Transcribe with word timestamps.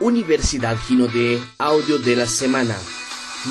Universidad 0.00 0.76
Gino 0.76 1.08
de 1.08 1.40
Audio 1.58 1.98
de 1.98 2.14
la 2.14 2.26
Semana. 2.26 2.76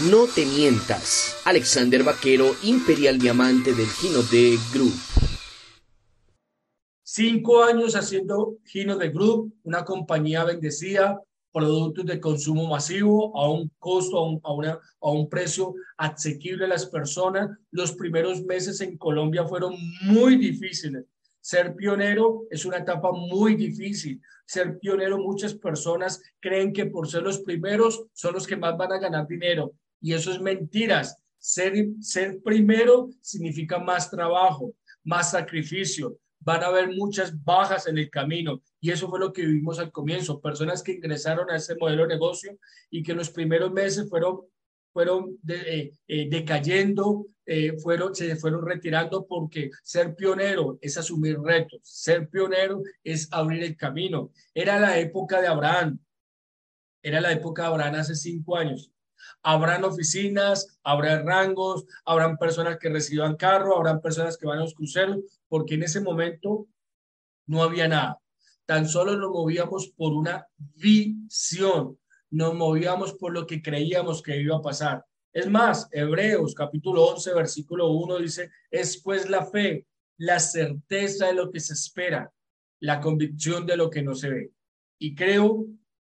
No 0.10 0.28
te 0.28 0.46
mientas. 0.46 1.36
Alexander 1.44 2.04
Vaquero, 2.04 2.56
Imperial 2.64 3.20
Diamante 3.20 3.74
del 3.74 3.88
Gino 3.88 4.22
de 4.32 4.58
Group. 4.74 4.94
Cinco 7.04 7.64
años 7.64 7.98
haciendo 7.98 8.56
Gino 8.64 8.96
de 8.96 9.10
Group, 9.10 9.54
una 9.64 9.84
compañía 9.84 10.46
bendecida, 10.46 11.22
productos 11.52 12.06
de 12.06 12.22
consumo 12.22 12.66
masivo 12.70 13.38
a 13.38 13.50
un 13.50 13.70
costo, 13.78 14.18
a 14.18 14.26
un, 14.30 14.42
a, 14.66 14.80
a 15.02 15.12
un 15.12 15.28
precio 15.28 15.74
asequible 15.98 16.64
a 16.64 16.70
las 16.70 16.86
personas. 16.86 17.50
Los 17.72 17.92
primeros 17.92 18.42
meses 18.46 18.80
en 18.80 18.98
Colombia 18.98 19.46
fueron 19.46 19.76
muy 20.04 20.38
difíciles. 20.38 21.04
Ser 21.48 21.78
pionero 21.78 22.46
es 22.50 22.66
una 22.66 22.80
etapa 22.80 23.10
muy 23.14 23.56
difícil. 23.56 24.22
Ser 24.46 24.80
pionero, 24.80 25.18
muchas 25.18 25.54
personas 25.54 26.22
creen 26.42 26.74
que 26.74 26.88
por 26.88 27.08
ser 27.08 27.24
los 27.24 27.40
primeros 27.40 28.04
son 28.12 28.34
los 28.34 28.46
que 28.46 28.58
más 28.58 28.76
van 28.76 28.92
a 28.92 29.00
ganar 29.00 29.26
dinero. 29.26 29.72
Y 30.02 30.12
eso 30.12 30.30
es 30.30 30.42
mentiras. 30.42 31.18
Ser, 31.40 31.72
ser 32.02 32.42
primero 32.44 33.12
significa 33.22 33.80
más 33.80 34.12
trabajo, 34.12 34.74
más 35.06 35.32
sacrificio, 35.32 36.18
van 36.42 36.64
a 36.64 36.68
haber 36.68 36.90
muchas 36.90 37.42
bajas 37.46 37.88
en 37.88 37.98
el 37.98 38.10
camino. 38.10 38.62
Y 38.82 38.92
eso 38.92 39.08
fue 39.08 39.18
lo 39.18 39.32
que 39.32 39.46
vivimos 39.46 39.80
al 39.80 39.94
comienzo. 39.94 40.42
Personas 40.42 40.84
que 40.84 40.92
ingresaron 40.92 41.50
a 41.50 41.56
ese 41.56 41.78
modelo 41.78 42.02
de 42.02 42.16
negocio 42.16 42.60
y 42.90 43.04
que 43.04 43.14
en 43.14 43.20
los 43.20 43.30
primeros 43.30 43.72
meses 43.72 44.10
fueron, 44.10 44.42
fueron 44.98 45.38
eh, 45.48 45.92
eh, 46.08 46.28
decayendo, 46.28 47.28
eh, 47.46 47.78
fueron, 47.78 48.16
se 48.16 48.36
fueron 48.36 48.66
retirando 48.66 49.28
porque 49.28 49.70
ser 49.84 50.16
pionero 50.16 50.80
es 50.82 50.98
asumir 50.98 51.40
retos. 51.40 51.82
Ser 51.84 52.28
pionero 52.30 52.82
es 53.04 53.28
abrir 53.30 53.62
el 53.62 53.78
camino. 53.78 54.32
Era 54.56 54.80
la 54.80 54.98
época 54.98 55.40
de 55.40 55.46
Abraham. 55.46 56.00
Era 57.04 57.22
la 57.22 57.32
época 57.32 57.62
de 57.62 57.68
Abraham 57.68 57.94
hace 57.94 58.16
cinco 58.16 58.58
años. 58.58 58.92
Habrán 59.44 59.84
oficinas, 59.84 60.80
habrá 60.82 61.22
rangos, 61.22 61.86
habrán 62.04 62.36
personas 62.38 62.80
que 62.80 62.90
reciban 62.90 63.36
carro, 63.36 63.78
habrán 63.78 64.02
personas 64.02 64.36
que 64.36 64.48
van 64.48 64.58
a 64.58 64.62
los 64.64 64.74
cruceros, 64.74 65.20
porque 65.48 65.76
en 65.76 65.84
ese 65.84 66.02
momento 66.02 66.68
no 67.46 67.62
había 67.62 67.88
nada. 67.88 68.20
Tan 68.66 68.90
solo 68.90 69.16
nos 69.16 69.30
movíamos 69.30 69.94
por 69.96 70.14
una 70.14 70.48
visión, 70.58 72.00
nos 72.30 72.54
movíamos 72.54 73.14
por 73.14 73.34
lo 73.34 73.46
que 73.46 73.62
creíamos 73.62 74.22
que 74.22 74.40
iba 74.40 74.58
a 74.58 74.62
pasar. 74.62 75.06
Es 75.34 75.50
más, 75.50 75.88
Hebreos 75.92 76.56
capítulo 76.56 77.06
11, 77.06 77.34
versículo 77.34 77.90
1 77.92 78.18
dice, 78.20 78.52
es 78.72 79.02
pues 79.02 79.30
la 79.30 79.46
fe, 79.46 79.86
la 80.18 80.40
certeza 80.40 81.28
de 81.28 81.34
lo 81.34 81.52
que 81.52 81.60
se 81.60 81.74
espera, 81.74 82.32
la 82.80 83.00
convicción 83.00 83.66
de 83.66 83.78
lo 83.78 83.90
que 83.90 84.02
no 84.02 84.16
se 84.16 84.30
ve. 84.30 84.52
Y 85.00 85.14
creo 85.14 85.66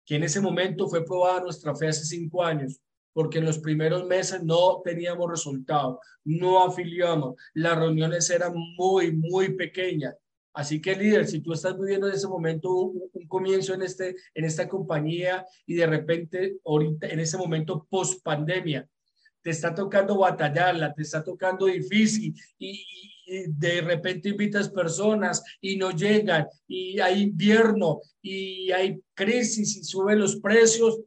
que 0.06 0.16
en 0.16 0.25
ese 0.25 0.41
momento 0.41 0.88
fue 0.88 1.05
probada 1.05 1.42
nuestra 1.42 1.75
fe 1.75 1.88
hace 1.88 2.05
cinco 2.05 2.42
años, 2.42 2.81
porque 3.12 3.38
en 3.38 3.44
los 3.44 3.58
primeros 3.58 4.06
meses 4.06 4.42
no 4.42 4.81
teníamos 4.83 5.28
resultados, 5.31 5.98
no 6.25 6.64
afiliamos, 6.64 7.34
las 7.55 7.78
reuniones 7.78 8.31
eran 8.31 8.55
muy, 8.77 9.12
muy 9.12 9.55
pequeñas. 9.55 10.14
Así 10.53 10.81
que 10.81 10.97
líder, 10.97 11.27
si 11.27 11.41
tú 11.41 11.53
estás 11.53 11.79
viviendo 11.79 12.09
en 12.09 12.15
ese 12.15 12.27
momento 12.27 12.75
un, 12.75 13.11
comienzo 13.29 13.75
en, 13.75 13.83
este, 13.83 14.17
en 14.34 14.45
esta 14.45 14.69
compañía 14.69 15.47
y 15.65 15.75
de 15.75 15.87
repente 15.87 16.56
ahorita 16.65 17.06
en 17.06 17.20
ese 17.20 17.39
momento 17.39 17.87
post 17.89 18.23
pandemia, 18.25 18.89
te 19.43 19.51
está 19.51 19.75
tocando 19.75 20.19
batallarla, 20.19 20.93
te 20.93 21.03
está 21.03 21.23
tocando 21.23 21.67
difícil 21.67 22.34
y, 22.59 22.84
y, 23.27 23.47
de 23.47 23.81
repente 23.81 24.31
invitas 24.31 24.69
personas 24.69 25.41
y 25.61 25.77
no 25.77 25.93
llegan 25.93 26.48
y 26.67 26.98
hay 26.98 27.23
invierno 27.23 28.01
y 28.21 28.73
hay 28.73 29.01
crisis 29.15 29.77
y 29.77 29.84
suben 29.84 30.19
los 30.19 30.41
precios, 30.41 31.01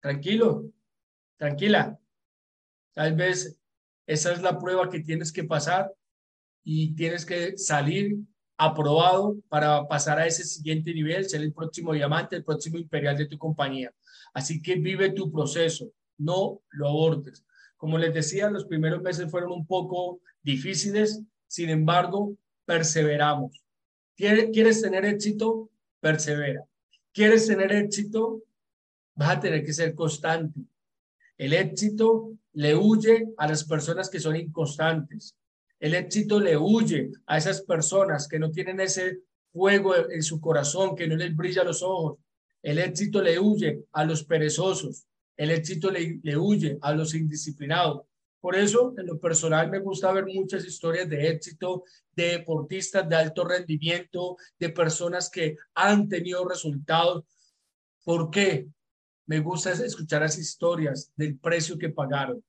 tranquilo, 0.00 0.64
tranquila. 1.36 1.98
Tal 2.94 3.14
vez 3.14 3.58
esa 4.06 4.32
es 4.32 4.40
la 4.40 4.58
prueba 4.58 4.88
que 4.88 5.00
tienes 5.00 5.30
que 5.32 5.44
pasar 5.44 5.92
y 6.64 6.94
tienes 6.94 7.26
que 7.26 7.58
salir 7.58 8.16
aprobado 8.56 9.36
para 9.48 9.86
pasar 9.88 10.18
a 10.18 10.26
ese 10.26 10.44
siguiente 10.44 10.92
nivel, 10.94 11.28
ser 11.28 11.42
el 11.42 11.52
próximo 11.52 11.92
diamante, 11.92 12.36
el 12.36 12.44
próximo 12.44 12.78
imperial 12.78 13.16
de 13.16 13.26
tu 13.26 13.38
compañía. 13.38 13.92
Así 14.32 14.62
que 14.62 14.76
vive 14.76 15.10
tu 15.10 15.30
proceso, 15.32 15.90
no 16.18 16.60
lo 16.70 16.88
abortes. 16.88 17.44
Como 17.76 17.98
les 17.98 18.14
decía, 18.14 18.50
los 18.50 18.64
primeros 18.64 19.02
meses 19.02 19.30
fueron 19.30 19.52
un 19.52 19.66
poco 19.66 20.20
difíciles, 20.42 21.20
sin 21.46 21.70
embargo, 21.70 22.36
perseveramos. 22.64 23.62
¿Quieres 24.16 24.80
tener 24.80 25.04
éxito? 25.04 25.70
Persevera. 26.00 26.64
¿Quieres 27.12 27.46
tener 27.46 27.72
éxito? 27.72 28.42
Vas 29.14 29.36
a 29.36 29.40
tener 29.40 29.64
que 29.64 29.72
ser 29.72 29.94
constante. 29.94 30.60
El 31.36 31.52
éxito 31.52 32.32
le 32.52 32.76
huye 32.76 33.26
a 33.36 33.48
las 33.48 33.64
personas 33.64 34.08
que 34.08 34.20
son 34.20 34.36
inconstantes. 34.36 35.36
El 35.84 35.92
éxito 35.92 36.40
le 36.40 36.56
huye 36.56 37.10
a 37.26 37.36
esas 37.36 37.60
personas 37.60 38.26
que 38.26 38.38
no 38.38 38.50
tienen 38.50 38.80
ese 38.80 39.18
fuego 39.52 39.94
en 39.94 40.22
su 40.22 40.40
corazón, 40.40 40.96
que 40.96 41.06
no 41.06 41.14
les 41.14 41.36
brilla 41.36 41.62
los 41.62 41.82
ojos. 41.82 42.16
El 42.62 42.78
éxito 42.78 43.20
le 43.20 43.38
huye 43.38 43.84
a 43.92 44.06
los 44.06 44.24
perezosos. 44.24 45.04
El 45.36 45.50
éxito 45.50 45.90
le, 45.90 46.20
le 46.22 46.38
huye 46.38 46.78
a 46.80 46.94
los 46.94 47.14
indisciplinados. 47.14 48.00
Por 48.40 48.56
eso, 48.56 48.94
en 48.96 49.08
lo 49.08 49.20
personal, 49.20 49.70
me 49.70 49.78
gusta 49.78 50.10
ver 50.10 50.24
muchas 50.24 50.64
historias 50.64 51.06
de 51.06 51.28
éxito, 51.28 51.84
de 52.16 52.38
deportistas 52.38 53.06
de 53.06 53.16
alto 53.16 53.44
rendimiento, 53.44 54.38
de 54.58 54.70
personas 54.70 55.28
que 55.28 55.58
han 55.74 56.08
tenido 56.08 56.48
resultados. 56.48 57.26
¿Por 58.04 58.30
qué? 58.30 58.68
Me 59.26 59.40
gusta 59.40 59.72
escuchar 59.72 60.22
las 60.22 60.38
historias 60.38 61.12
del 61.14 61.38
precio 61.38 61.76
que 61.76 61.90
pagaron, 61.90 62.42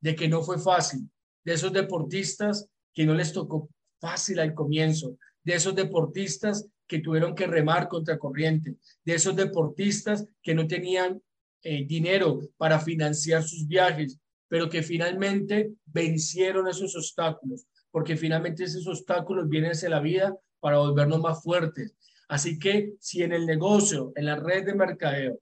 de 0.00 0.14
que 0.14 0.28
no 0.28 0.42
fue 0.42 0.60
fácil, 0.60 1.10
de 1.44 1.54
esos 1.54 1.72
deportistas 1.72 2.68
que 2.92 3.06
no 3.06 3.14
les 3.14 3.32
tocó 3.32 3.68
fácil 4.00 4.40
al 4.40 4.54
comienzo, 4.54 5.16
de 5.44 5.54
esos 5.54 5.74
deportistas 5.74 6.66
que 6.86 6.98
tuvieron 6.98 7.34
que 7.34 7.46
remar 7.46 7.88
contra 7.88 8.18
corriente, 8.18 8.76
de 9.04 9.14
esos 9.14 9.34
deportistas 9.34 10.26
que 10.42 10.54
no 10.54 10.66
tenían 10.66 11.22
eh, 11.62 11.84
dinero 11.86 12.40
para 12.56 12.80
financiar 12.80 13.42
sus 13.42 13.66
viajes, 13.66 14.18
pero 14.48 14.68
que 14.68 14.82
finalmente 14.82 15.72
vencieron 15.86 16.68
esos 16.68 16.94
obstáculos, 16.96 17.66
porque 17.90 18.16
finalmente 18.16 18.64
esos 18.64 18.86
obstáculos 18.86 19.48
vienen 19.48 19.70
hacia 19.70 19.88
la 19.88 20.00
vida 20.00 20.36
para 20.60 20.78
volvernos 20.78 21.20
más 21.20 21.42
fuertes. 21.42 21.94
Así 22.28 22.58
que 22.58 22.94
si 22.98 23.22
en 23.22 23.32
el 23.32 23.46
negocio, 23.46 24.12
en 24.16 24.26
la 24.26 24.36
red 24.36 24.66
de 24.66 24.74
mercadeo, 24.74 25.38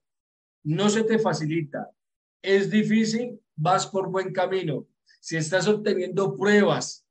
no 0.63 0.89
se 0.89 1.03
te 1.03 1.19
facilita, 1.19 1.89
es 2.41 2.69
difícil, 2.69 3.39
vas 3.55 3.87
por 3.87 4.09
buen 4.09 4.31
camino. 4.31 4.87
Si 5.21 5.37
estás 5.37 5.67
obteniendo 5.67 6.35
pruebas 6.35 7.05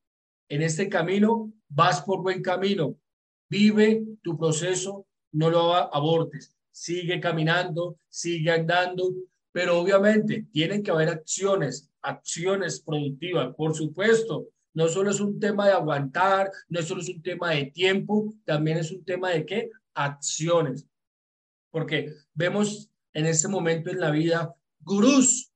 en 0.49 0.63
este 0.63 0.89
camino, 0.89 1.53
vas 1.69 2.03
por 2.03 2.23
buen 2.23 2.43
camino. 2.43 2.99
Vive 3.49 4.03
tu 4.21 4.37
proceso, 4.37 5.07
no 5.31 5.49
lo 5.49 5.75
abortes. 5.77 6.57
Sigue 6.73 7.21
caminando, 7.21 8.01
sigue 8.09 8.51
andando, 8.51 9.15
pero 9.53 9.79
obviamente 9.79 10.49
tienen 10.51 10.83
que 10.83 10.91
haber 10.91 11.09
acciones, 11.09 11.89
acciones 12.03 12.81
productivas, 12.81 13.55
por 13.55 13.77
supuesto. 13.77 14.49
No 14.75 14.89
solo 14.89 15.11
es 15.11 15.21
un 15.21 15.39
tema 15.39 15.69
de 15.69 15.73
aguantar, 15.75 16.51
no 16.69 16.83
solo 16.83 17.03
es 17.03 17.09
un 17.09 17.23
tema 17.23 17.51
de 17.51 17.67
tiempo, 17.67 18.35
también 18.45 18.79
es 18.79 18.91
un 18.91 19.05
tema 19.05 19.31
de 19.31 19.47
qué? 19.47 19.71
Acciones. 19.95 20.85
Porque 21.71 22.13
vemos 22.35 22.91
en 23.13 23.27
este 23.27 23.47
momento 23.47 23.89
en 23.89 24.01
la 24.01 24.11
vida 24.11 24.53
gurús, 24.81 25.50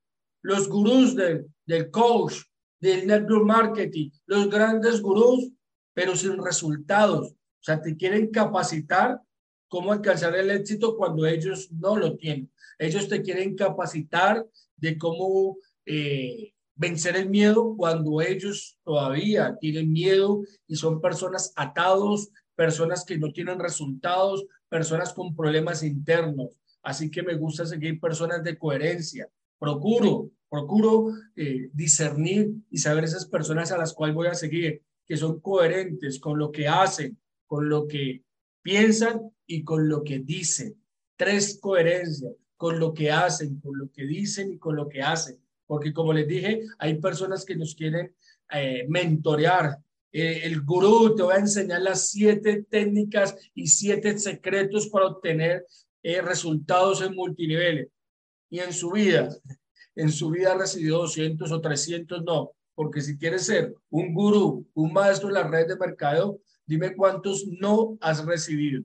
los 0.44 0.68
gurús 0.68 1.16
del, 1.16 1.46
del 1.64 1.90
coach, 1.90 2.34
del 2.78 3.06
network 3.06 3.46
marketing, 3.46 4.10
los 4.26 4.50
grandes 4.50 5.00
gurús, 5.00 5.50
pero 5.94 6.14
sin 6.14 6.36
resultados. 6.42 7.30
O 7.30 7.62
sea, 7.62 7.80
te 7.80 7.96
quieren 7.96 8.30
capacitar 8.30 9.20
cómo 9.68 9.90
alcanzar 9.90 10.36
el 10.36 10.50
éxito 10.50 10.98
cuando 10.98 11.26
ellos 11.26 11.72
no 11.72 11.96
lo 11.96 12.14
tienen. 12.16 12.52
Ellos 12.78 13.08
te 13.08 13.22
quieren 13.22 13.56
capacitar 13.56 14.46
de 14.76 14.98
cómo 14.98 15.56
eh, 15.86 16.52
vencer 16.74 17.16
el 17.16 17.30
miedo 17.30 17.74
cuando 17.74 18.20
ellos 18.20 18.78
todavía 18.84 19.56
tienen 19.58 19.92
miedo 19.92 20.42
y 20.66 20.76
son 20.76 21.00
personas 21.00 21.54
atados, 21.56 22.28
personas 22.54 23.06
que 23.06 23.16
no 23.16 23.32
tienen 23.32 23.58
resultados, 23.58 24.44
personas 24.68 25.14
con 25.14 25.34
problemas 25.34 25.82
internos. 25.82 26.50
Así 26.82 27.10
que 27.10 27.22
me 27.22 27.34
gusta 27.34 27.64
seguir 27.64 27.98
personas 27.98 28.44
de 28.44 28.58
coherencia. 28.58 29.26
Procuro, 29.64 30.30
procuro 30.50 31.14
eh, 31.34 31.70
discernir 31.72 32.50
y 32.70 32.76
saber 32.76 33.04
esas 33.04 33.24
personas 33.24 33.72
a 33.72 33.78
las 33.78 33.94
cuales 33.94 34.14
voy 34.14 34.26
a 34.26 34.34
seguir, 34.34 34.82
que 35.06 35.16
son 35.16 35.40
coherentes 35.40 36.20
con 36.20 36.38
lo 36.38 36.52
que 36.52 36.68
hacen, 36.68 37.16
con 37.46 37.70
lo 37.70 37.88
que 37.88 38.22
piensan 38.60 39.22
y 39.46 39.64
con 39.64 39.88
lo 39.88 40.04
que 40.04 40.18
dicen. 40.18 40.76
Tres 41.16 41.58
coherencias, 41.62 42.34
con 42.58 42.78
lo 42.78 42.92
que 42.92 43.10
hacen, 43.10 43.58
con 43.60 43.78
lo 43.78 43.90
que 43.90 44.04
dicen 44.04 44.52
y 44.52 44.58
con 44.58 44.76
lo 44.76 44.86
que 44.86 45.00
hacen. 45.00 45.40
Porque 45.66 45.94
como 45.94 46.12
les 46.12 46.28
dije, 46.28 46.60
hay 46.78 47.00
personas 47.00 47.46
que 47.46 47.56
nos 47.56 47.74
quieren 47.74 48.14
eh, 48.52 48.84
mentorear, 48.86 49.78
eh, 50.12 50.40
el 50.44 50.60
gurú 50.60 51.14
te 51.16 51.22
va 51.22 51.36
a 51.36 51.38
enseñar 51.38 51.80
las 51.80 52.10
siete 52.10 52.66
técnicas 52.68 53.34
y 53.54 53.68
siete 53.68 54.18
secretos 54.18 54.88
para 54.88 55.06
obtener 55.06 55.64
eh, 56.02 56.20
resultados 56.20 57.00
en 57.00 57.14
multiniveles 57.14 57.88
y 58.54 58.60
en 58.60 58.72
su 58.72 58.92
vida, 58.92 59.36
en 59.96 60.12
su 60.12 60.30
vida 60.30 60.52
ha 60.52 60.56
recibido 60.56 60.98
200 60.98 61.50
o 61.50 61.60
300, 61.60 62.22
no, 62.22 62.52
porque 62.76 63.00
si 63.00 63.18
quieres 63.18 63.46
ser 63.46 63.74
un 63.90 64.14
gurú, 64.14 64.64
un 64.74 64.92
maestro 64.92 65.26
en 65.26 65.34
la 65.34 65.48
red 65.48 65.66
de 65.66 65.74
mercado, 65.74 66.38
dime 66.64 66.94
cuántos 66.94 67.48
no 67.48 67.98
has 68.00 68.24
recibido. 68.24 68.84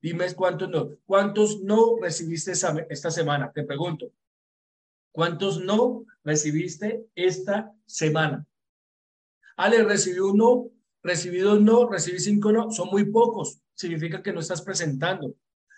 Dime 0.00 0.32
cuántos 0.34 0.70
no. 0.70 0.96
¿Cuántos 1.04 1.60
no 1.60 1.98
recibiste 2.00 2.52
esta 2.88 3.10
semana? 3.10 3.52
Te 3.52 3.64
pregunto. 3.64 4.10
¿Cuántos 5.10 5.62
no 5.62 6.06
recibiste 6.24 7.04
esta 7.14 7.70
semana? 7.84 8.46
Ale, 9.58 9.84
recibí 9.84 10.20
uno, 10.20 10.70
recibí 11.02 11.40
dos 11.40 11.60
no, 11.60 11.86
recibí 11.86 12.18
cinco 12.18 12.50
no. 12.50 12.70
Son 12.70 12.88
muy 12.88 13.04
pocos. 13.10 13.60
Significa 13.74 14.22
que 14.22 14.32
no 14.32 14.40
estás 14.40 14.62
presentando. 14.62 15.34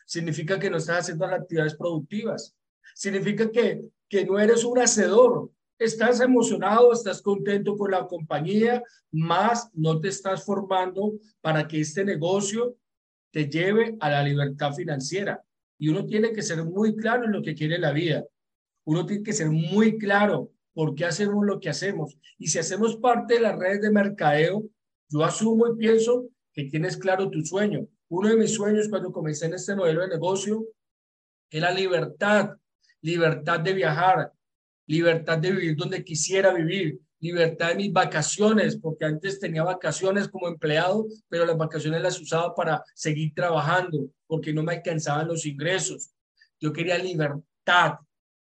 Significa 0.07 0.61
que 0.61 0.71
no 0.71 0.77
estás 0.77 1.01
haciendo 1.01 1.27
las 1.27 1.41
actividades 1.41 1.75
productivas. 1.75 2.55
Significa 2.95 3.51
que, 3.51 3.83
que 4.09 4.25
no 4.25 4.39
eres 4.39 4.65
un 4.65 4.79
hacedor, 4.79 5.51
estás 5.79 6.21
emocionado, 6.21 6.93
estás 6.93 7.23
contento 7.23 7.77
con 7.77 7.91
la 7.91 8.07
compañía, 8.07 8.83
más 9.11 9.71
no 9.75 10.01
te 10.01 10.09
estás 10.09 10.45
formando 10.45 11.15
para 11.41 11.67
que 11.67 11.81
este 11.81 12.05
negocio 12.05 12.77
te 13.33 13.49
lleve 13.49 13.97
a 14.01 14.11
la 14.11 14.23
libertad 14.23 14.73
financiera. 14.73 15.43
Y 15.79 15.89
uno 15.89 16.07
tiene 16.07 16.33
que 16.33 16.43
ser 16.43 16.65
muy 16.65 16.95
claro 16.95 17.25
en 17.25 17.33
lo 17.33 17.43
que 17.43 17.55
quiere 17.55 17.79
la 17.79 17.93
vida. 17.93 18.25
Uno 18.85 19.05
tiene 19.05 19.23
que 19.23 19.33
ser 19.33 19.51
muy 19.51 19.99
claro 19.99 20.53
por 20.73 20.95
qué 20.95 21.05
hacemos 21.05 21.45
lo 21.45 21.59
que 21.59 21.69
hacemos. 21.69 22.17
Y 22.39 22.49
si 22.49 22.59
hacemos 22.59 22.97
parte 22.97 23.35
de 23.35 23.41
las 23.41 23.59
redes 23.59 23.83
de 23.83 23.91
mercadeo, 23.91 24.69
yo 25.09 25.25
asumo 25.25 25.67
y 25.69 25.77
pienso 25.77 26.29
que 26.53 26.65
tienes 26.65 26.97
claro 26.97 27.31
tu 27.31 27.45
sueño. 27.45 27.87
Uno 28.09 28.29
de 28.29 28.37
mis 28.37 28.55
sueños 28.55 28.89
cuando 28.89 29.13
comencé 29.13 29.47
en 29.47 29.55
este 29.55 29.75
modelo 29.75 30.03
de 30.03 30.09
negocio 30.09 30.65
era 31.51 31.71
libertad, 31.73 32.51
libertad 33.05 33.61
de 33.61 33.75
viajar, 33.75 34.33
libertad 34.87 35.37
de 35.39 35.53
vivir 35.53 35.77
donde 35.77 36.03
quisiera 36.03 36.55
vivir, 36.55 36.99
libertad 37.21 37.69
de 37.69 37.75
mis 37.75 37.93
vacaciones, 37.93 38.79
porque 38.79 39.05
antes 39.05 39.39
tenía 39.39 39.63
vacaciones 39.63 40.27
como 40.27 40.49
empleado, 40.49 41.07
pero 41.29 41.45
las 41.45 41.57
vacaciones 41.57 42.01
las 42.01 42.19
usaba 42.19 42.55
para 42.55 42.83
seguir 42.95 43.35
trabajando, 43.35 44.09
porque 44.27 44.55
no 44.55 44.63
me 44.63 44.73
alcanzaban 44.73 45.29
los 45.29 45.45
ingresos. 45.45 46.13
Yo 46.59 46.73
quería 46.73 46.97
libertad, 46.97 47.97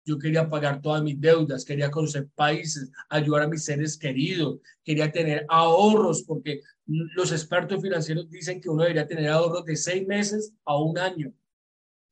yo 0.05 0.17
quería 0.17 0.49
pagar 0.49 0.81
todas 0.81 1.03
mis 1.03 1.21
deudas, 1.21 1.65
quería 1.65 1.91
conocer 1.91 2.29
países, 2.37 2.89
ayudar 3.09 3.43
a 3.43 3.49
mis 3.49 3.65
seres 3.65 3.99
queridos, 3.99 4.61
quería 4.85 5.11
tener 5.11 5.45
ahorros, 5.49 6.23
porque 6.23 6.61
los 6.87 7.33
expertos 7.33 7.83
financieros 7.83 8.31
dicen 8.31 8.61
que 8.61 8.69
uno 8.69 8.83
debería 8.83 9.09
tener 9.09 9.29
ahorros 9.29 9.65
de 9.65 9.75
seis 9.75 10.07
meses 10.07 10.53
a 10.65 10.77
un 10.81 10.99
año. 10.99 11.33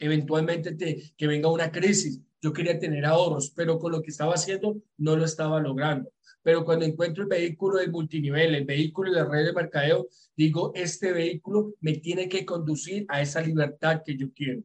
Eventualmente 0.01 0.75
te, 0.75 1.13
que 1.17 1.27
venga 1.29 1.49
una 1.49 1.71
crisis, 1.71 2.21
yo 2.41 2.53
quería 2.53 2.79
tener 2.79 3.05
ahorros, 3.05 3.51
pero 3.55 3.79
con 3.79 3.93
lo 3.93 4.03
que 4.03 4.11
estaba 4.11 4.35
haciendo 4.35 4.77
no 4.97 5.17
lo 5.17 5.25
estaba 5.25 5.61
logrando. 5.61 6.11
Pero 6.43 6.65
cuando 6.65 6.87
encuentro 6.87 7.23
el 7.23 7.29
vehículo 7.29 7.79
de 7.79 7.89
multinivel, 7.89 8.55
el 8.55 8.65
vehículo 8.65 9.11
de 9.11 9.17
la 9.21 9.29
red 9.29 9.45
de 9.45 9.53
mercadeo, 9.53 10.09
digo, 10.35 10.73
este 10.75 11.13
vehículo 11.13 11.75
me 11.81 11.95
tiene 11.95 12.29
que 12.29 12.47
conducir 12.47 13.05
a 13.09 13.21
esa 13.21 13.43
libertad 13.43 14.03
que 14.05 14.17
yo 14.17 14.33
quiero. 14.33 14.63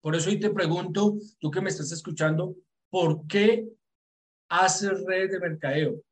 Por 0.00 0.16
eso 0.16 0.30
hoy 0.30 0.40
te 0.40 0.50
pregunto, 0.50 1.18
tú 1.38 1.50
que 1.50 1.60
me 1.60 1.68
estás 1.68 1.92
escuchando, 1.92 2.56
¿por 2.88 3.26
qué 3.26 3.68
haces 4.48 5.04
red 5.04 5.30
de 5.30 5.40
mercadeo? 5.40 6.02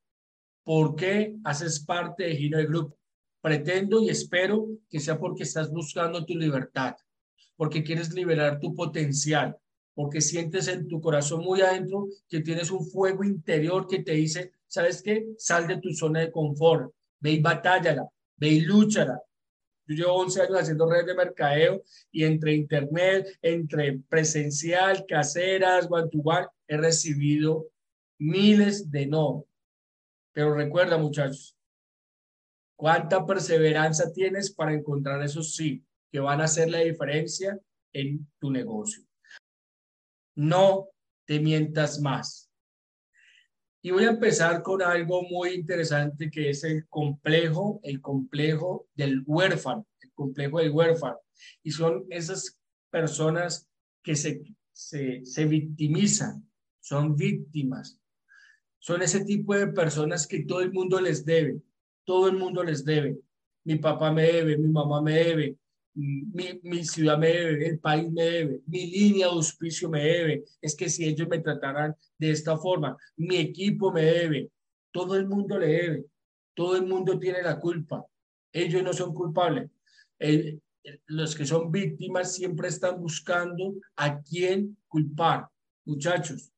¿Por 0.63 0.97
qué 0.97 1.37
haces 1.45 1.81
parte 1.81 2.25
de 2.25 2.37
Gino 2.37 2.59
de 2.59 2.67
Group? 2.67 2.95
Pretendo 3.41 4.03
y 4.03 4.11
espero 4.11 4.67
que 4.91 5.01
sea 5.01 5.19
porque 5.19 5.45
estás 5.45 5.71
buscando 5.71 6.27
tu 6.27 6.37
libertad, 6.37 6.97
porque 7.55 7.85
quieres 7.85 8.13
liberar 8.13 8.59
tu 8.59 8.75
potencial, 8.75 9.57
porque 9.97 10.21
sientes 10.21 10.69
en 10.69 10.87
tu 10.89 11.01
corazón 11.01 11.43
muy 11.43 11.63
adentro 11.63 12.09
que 12.29 12.43
tienes 12.43 12.71
un 12.71 12.87
fuego 12.87 13.25
interior 13.25 13.87
que 13.89 14.03
te 14.03 14.13
dice, 14.13 14.53
¿sabes 14.67 15.01
qué? 15.01 15.27
Sal 15.39 15.67
de 15.67 15.79
tu 15.79 15.91
zona 15.95 16.21
de 16.21 16.31
confort, 16.31 16.93
ve 17.19 17.33
y 17.33 17.41
batállala, 17.41 18.07
ve 18.37 18.49
y 18.49 18.61
lúchala. 18.61 19.19
Yo 19.87 19.95
llevo 19.95 20.17
11 20.17 20.43
años 20.43 20.61
haciendo 20.61 20.87
redes 20.87 21.07
de 21.07 21.15
mercadeo 21.15 21.83
y 22.13 22.25
entre 22.25 22.55
internet, 22.55 23.39
entre 23.41 23.99
presencial, 24.07 25.07
caseras, 25.09 25.87
one 25.89 26.11
to 26.11 26.19
one, 26.19 26.47
he 26.69 26.77
recibido 26.77 27.65
miles 28.19 28.91
de 28.91 29.07
no. 29.07 29.47
Pero 30.35 30.53
recuerda, 30.53 30.99
muchachos, 30.99 31.57
cuánta 32.77 33.25
perseverancia 33.25 34.13
tienes 34.13 34.53
para 34.53 34.75
encontrar 34.75 35.23
esos 35.23 35.57
sí 35.57 35.83
que 36.13 36.21
van 36.21 36.43
a 36.43 36.45
hacer 36.45 36.69
la 36.69 36.81
diferencia 36.81 37.59
en 37.95 38.29
tu 38.39 38.51
negocio 38.51 39.06
no 40.37 40.89
te 41.27 41.41
mientas 41.41 42.01
más. 42.01 42.51
Y 43.83 43.91
voy 43.91 44.05
a 44.05 44.11
empezar 44.11 44.63
con 44.63 44.83
algo 44.83 45.23
muy 45.23 45.51
interesante 45.51 46.31
que 46.31 46.51
es 46.51 46.65
el 46.65 46.87
complejo, 46.89 47.81
el 47.83 48.01
complejo 48.01 48.89
del 48.95 49.23
huérfano, 49.27 49.87
el 50.01 50.13
complejo 50.13 50.59
del 50.59 50.71
huérfano. 50.71 51.19
Y 51.63 51.71
son 51.71 52.05
esas 52.11 52.59
personas 52.91 53.69
que 54.03 54.17
se, 54.17 54.43
se, 54.73 55.25
se 55.25 55.45
victimizan, 55.47 56.49
son 56.81 57.17
víctimas. 57.17 57.99
Son 58.79 59.03
ese 59.03 59.25
tipo 59.25 59.55
de 59.55 59.69
personas 59.69 60.27
que 60.27 60.45
todo 60.45 60.61
el 60.61 60.73
mundo 60.73 61.01
les 61.01 61.25
debe, 61.25 61.61
todo 62.05 62.29
el 62.29 62.37
mundo 62.37 62.63
les 62.63 62.85
debe. 62.85 63.19
Mi 63.65 63.77
papá 63.77 64.13
me 64.13 64.23
debe, 64.25 64.59
mi 64.59 64.69
mamá 64.69 65.03
me 65.03 65.13
debe, 65.13 65.57
mi, 65.97 66.61
mi, 66.63 66.85
ciudad 66.85 67.19
me 67.19 67.29
debe, 67.29 67.69
el 67.69 67.79
país 67.79 68.11
me 68.13 68.23
debe, 68.23 68.61
mi 68.67 68.87
línea 68.87 69.27
de 69.27 69.33
auspicio 69.33 69.89
me 69.89 70.05
debe. 70.05 70.45
Es 70.61 70.77
que 70.77 70.91
si 70.91 71.07
ellos 71.07 71.27
me 71.29 71.39
trataran 71.39 71.97
de 72.19 72.31
esta 72.31 72.57
forma, 72.59 72.97
mi 73.17 73.37
equipo 73.37 73.91
me 73.91 74.03
debe, 74.03 74.51
todo 74.93 75.17
el 75.17 75.27
mundo 75.27 75.59
le 75.59 75.67
debe, 75.67 76.05
todo 76.55 76.77
el 76.77 76.87
mundo 76.87 77.19
tiene 77.19 77.43
la 77.43 77.59
culpa. 77.59 78.05
Ellos 78.53 78.83
no 78.83 78.93
son 78.93 79.15
culpables. 79.15 79.71
los 81.07 81.35
que 81.35 81.47
son 81.47 81.73
víctimas 81.73 82.35
siempre 82.35 82.69
están 82.69 83.01
buscando 83.01 83.75
a 83.97 84.21
quién 84.21 84.77
culpar. 84.89 85.49
Muchachos, 85.87 86.51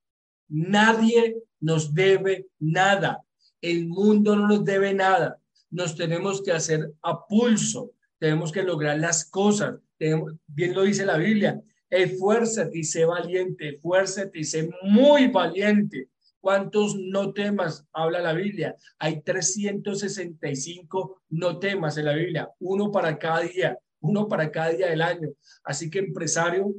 nadie 0.49 1.37
nos 1.61 1.95
debe 1.95 2.49
nada. 2.59 3.23
El 3.61 3.87
mundo 3.87 4.35
no 4.35 4.49
nos 4.49 4.65
debe 4.65 4.95
nada. 4.95 5.39
Nos 5.71 5.95
tenemos 5.95 6.43
que 6.43 6.53
hacer 6.53 6.93
a 7.03 7.27
pulso 7.27 7.93
tenemos 8.19 8.53
que 8.53 8.63
lograr 8.63 8.99
las 8.99 9.25
cosas. 9.25 9.77
bien 9.99 10.75
lo 10.75 10.83
dice 10.83 11.07
la 11.07 11.17
Biblia, 11.17 11.61
esfuérzate 11.91 12.79
y 12.79 12.85
sé 12.85 13.05
valiente, 13.05 13.71
esfuérzate 13.71 14.39
y 14.39 14.45
sé 14.45 14.71
muy 14.83 15.29
valiente. 15.29 16.09
¿Cuántos 16.41 16.97
no 16.97 17.33
temas 17.33 17.87
habla 17.93 18.21
la 18.21 18.33
Biblia? 18.33 18.77
Hay 18.99 19.23
365 19.23 21.23
no 21.31 21.59
temas 21.59 21.99
en 21.99 22.05
la 22.05 22.15
Biblia, 22.15 22.49
uno 22.61 22.93
para 22.93 23.19
cada 23.19 23.41
día, 23.41 23.77
uno 24.01 24.29
para 24.29 24.51
cada 24.51 24.71
día 24.71 24.89
del 24.89 25.03
año. 25.03 25.31
Así 25.65 25.91
que 25.91 25.99
empresario, 25.99 26.73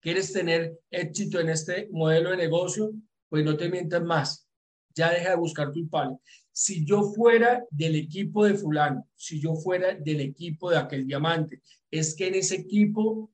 ¿quieres 0.00 0.32
tener 0.32 0.78
éxito 0.90 1.40
en 1.40 1.48
este 1.48 1.88
modelo 1.90 2.30
de 2.30 2.36
negocio? 2.36 2.92
Pues 3.28 3.44
no 3.44 3.56
te 3.56 3.68
mientas 3.68 4.02
más. 4.02 4.46
Ya 4.94 5.10
deja 5.10 5.30
de 5.30 5.36
buscar 5.36 5.72
culpable 5.72 6.16
si 6.52 6.84
yo 6.84 7.02
fuera 7.14 7.64
del 7.70 7.96
equipo 7.96 8.44
de 8.44 8.54
fulano, 8.54 9.06
si 9.14 9.40
yo 9.40 9.54
fuera 9.54 9.94
del 9.94 10.20
equipo 10.20 10.70
de 10.70 10.78
aquel 10.78 11.06
diamante, 11.06 11.62
es 11.90 12.14
que 12.14 12.28
en 12.28 12.34
ese 12.34 12.56
equipo 12.56 13.30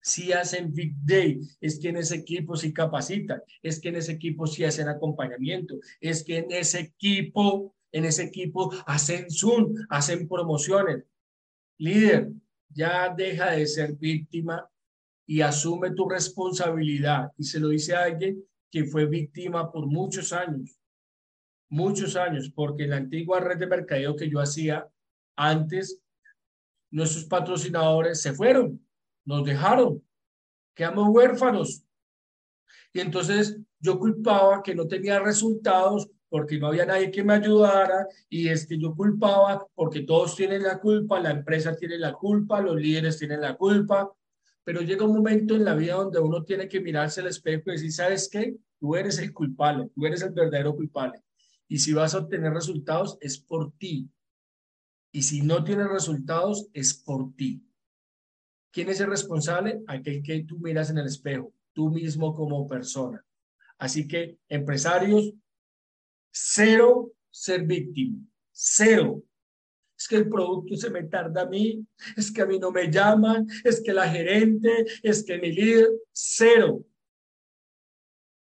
sí 0.00 0.32
hacen 0.32 0.72
Big 0.72 0.94
Day, 1.04 1.40
es 1.60 1.78
que 1.78 1.88
en 1.88 1.96
ese 1.96 2.16
equipo 2.16 2.56
sí 2.56 2.72
capacitan, 2.72 3.42
es 3.62 3.80
que 3.80 3.88
en 3.88 3.96
ese 3.96 4.12
equipo 4.12 4.46
sí 4.46 4.64
hacen 4.64 4.88
acompañamiento, 4.88 5.76
es 6.00 6.22
que 6.22 6.38
en 6.38 6.46
ese 6.50 6.80
equipo, 6.80 7.74
en 7.92 8.04
ese 8.04 8.22
equipo 8.24 8.72
hacen 8.86 9.30
Zoom, 9.30 9.74
hacen 9.88 10.28
promociones. 10.28 11.04
Líder, 11.78 12.30
ya 12.68 13.12
deja 13.14 13.50
de 13.50 13.66
ser 13.66 13.94
víctima 13.94 14.68
y 15.26 15.40
asume 15.40 15.90
tu 15.90 16.08
responsabilidad. 16.08 17.32
Y 17.36 17.44
se 17.44 17.58
lo 17.58 17.68
dice 17.68 17.94
a 17.94 18.04
alguien 18.04 18.42
que 18.70 18.84
fue 18.84 19.06
víctima 19.06 19.70
por 19.70 19.86
muchos 19.86 20.32
años 20.32 20.78
muchos 21.68 22.16
años, 22.16 22.50
porque 22.54 22.86
la 22.86 22.96
antigua 22.96 23.40
red 23.40 23.58
de 23.58 23.66
mercadeo 23.66 24.16
que 24.16 24.30
yo 24.30 24.40
hacía 24.40 24.88
antes, 25.36 26.00
nuestros 26.90 27.24
patrocinadores 27.24 28.20
se 28.20 28.32
fueron, 28.32 28.84
nos 29.24 29.44
dejaron, 29.44 30.02
quedamos 30.74 31.08
huérfanos. 31.08 31.82
Y 32.92 33.00
entonces 33.00 33.58
yo 33.80 33.98
culpaba 33.98 34.62
que 34.62 34.74
no 34.74 34.86
tenía 34.86 35.18
resultados 35.18 36.08
porque 36.28 36.58
no 36.58 36.68
había 36.68 36.86
nadie 36.86 37.10
que 37.10 37.22
me 37.22 37.34
ayudara 37.34 38.06
y 38.28 38.48
es 38.48 38.66
que 38.66 38.78
yo 38.78 38.94
culpaba 38.94 39.66
porque 39.74 40.02
todos 40.02 40.34
tienen 40.34 40.62
la 40.62 40.78
culpa, 40.78 41.20
la 41.20 41.30
empresa 41.30 41.76
tiene 41.76 41.98
la 41.98 42.12
culpa, 42.12 42.60
los 42.60 42.76
líderes 42.76 43.18
tienen 43.18 43.40
la 43.40 43.56
culpa, 43.56 44.10
pero 44.64 44.80
llega 44.80 45.04
un 45.04 45.14
momento 45.14 45.54
en 45.54 45.64
la 45.64 45.74
vida 45.74 45.94
donde 45.94 46.18
uno 46.18 46.42
tiene 46.42 46.68
que 46.68 46.80
mirarse 46.80 47.20
al 47.20 47.28
espejo 47.28 47.64
y 47.66 47.72
decir, 47.72 47.92
¿sabes 47.92 48.28
qué? 48.28 48.56
Tú 48.80 48.96
eres 48.96 49.18
el 49.18 49.32
culpable, 49.32 49.88
tú 49.94 50.06
eres 50.06 50.22
el 50.22 50.32
verdadero 50.32 50.74
culpable. 50.74 51.22
Y 51.68 51.78
si 51.78 51.92
vas 51.92 52.14
a 52.14 52.18
obtener 52.18 52.52
resultados, 52.52 53.18
es 53.20 53.38
por 53.38 53.72
ti. 53.76 54.08
Y 55.12 55.22
si 55.22 55.42
no 55.42 55.64
tienes 55.64 55.88
resultados, 55.88 56.68
es 56.72 56.94
por 56.94 57.34
ti. 57.34 57.62
¿Quién 58.70 58.90
es 58.90 59.00
el 59.00 59.08
responsable? 59.08 59.80
Aquel 59.86 60.22
que 60.22 60.44
tú 60.44 60.58
miras 60.58 60.90
en 60.90 60.98
el 60.98 61.06
espejo, 61.06 61.54
tú 61.72 61.90
mismo 61.90 62.34
como 62.34 62.68
persona. 62.68 63.24
Así 63.78 64.06
que, 64.06 64.38
empresarios, 64.48 65.32
cero 66.30 67.12
ser 67.30 67.64
víctima, 67.64 68.18
cero. 68.52 69.22
Es 69.98 70.06
que 70.06 70.16
el 70.16 70.28
producto 70.28 70.76
se 70.76 70.90
me 70.90 71.04
tarda 71.04 71.42
a 71.42 71.46
mí, 71.46 71.86
es 72.16 72.30
que 72.30 72.42
a 72.42 72.46
mí 72.46 72.58
no 72.58 72.70
me 72.70 72.90
llaman, 72.90 73.46
es 73.64 73.80
que 73.80 73.94
la 73.94 74.08
gerente, 74.08 74.84
es 75.02 75.24
que 75.24 75.38
mi 75.38 75.52
líder, 75.52 75.88
cero. 76.12 76.84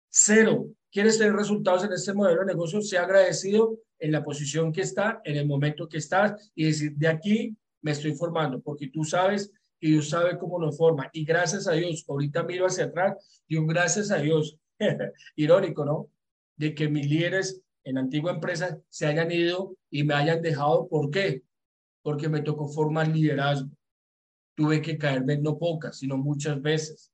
Cero. 0.10 0.70
¿Quieres 0.96 1.18
tener 1.18 1.34
resultados 1.34 1.84
en 1.84 1.92
este 1.92 2.14
modelo 2.14 2.40
de 2.40 2.46
negocio? 2.46 2.80
Sea 2.80 3.04
agradecido 3.04 3.78
en 4.00 4.14
la 4.14 4.24
posición 4.24 4.72
que 4.72 4.80
está, 4.80 5.20
en 5.26 5.36
el 5.36 5.46
momento 5.46 5.90
que 5.90 5.98
estás 5.98 6.54
y 6.56 6.64
decir, 6.64 6.94
de 6.96 7.10
aquí 7.10 7.58
me 7.82 7.92
estoy 7.92 8.16
formando, 8.16 8.62
porque 8.62 8.88
tú 8.88 9.04
sabes 9.04 9.52
y 9.82 9.92
Dios 9.92 10.08
sabe 10.08 10.38
cómo 10.38 10.58
nos 10.58 10.78
forma. 10.78 11.10
Y 11.12 11.26
gracias 11.26 11.68
a 11.68 11.74
Dios, 11.74 12.06
ahorita 12.08 12.44
miro 12.44 12.66
hacia 12.66 12.86
atrás, 12.86 13.42
digo, 13.46 13.66
gracias 13.66 14.10
a 14.10 14.20
Dios, 14.20 14.58
irónico, 15.36 15.84
¿no? 15.84 16.08
De 16.56 16.74
que 16.74 16.88
mis 16.88 17.10
líderes 17.10 17.62
en 17.84 17.96
la 17.96 18.00
antigua 18.00 18.32
empresa 18.32 18.80
se 18.88 19.06
hayan 19.06 19.30
ido 19.34 19.76
y 19.90 20.06
me 20.06 20.14
hayan 20.14 20.42
dejado. 20.42 20.88
¿Por 20.88 21.12
qué? 21.12 21.44
Porque 22.04 22.30
me 22.30 22.40
tocó 22.40 22.70
formar 22.70 23.10
liderazgo. 23.10 23.70
Tuve 24.56 24.82
que 24.82 24.98
caerme 24.98 25.40
no 25.40 25.58
pocas, 25.58 26.00
sino 26.00 26.16
muchas 26.16 26.62
veces 26.62 27.12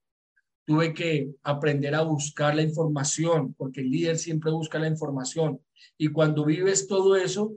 tuve 0.66 0.94
que 0.94 1.32
aprender 1.44 1.96
a 1.96 2.02
buscar 2.02 2.56
la 2.56 2.62
información, 2.62 3.54
porque 3.56 3.82
el 3.82 3.90
líder 3.90 4.18
siempre 4.18 4.52
busca 4.52 4.80
la 4.80 4.88
información. 4.88 5.60
Y 5.98 6.10
cuando 6.10 6.46
vives 6.46 6.88
todo 6.88 7.16
eso, 7.16 7.54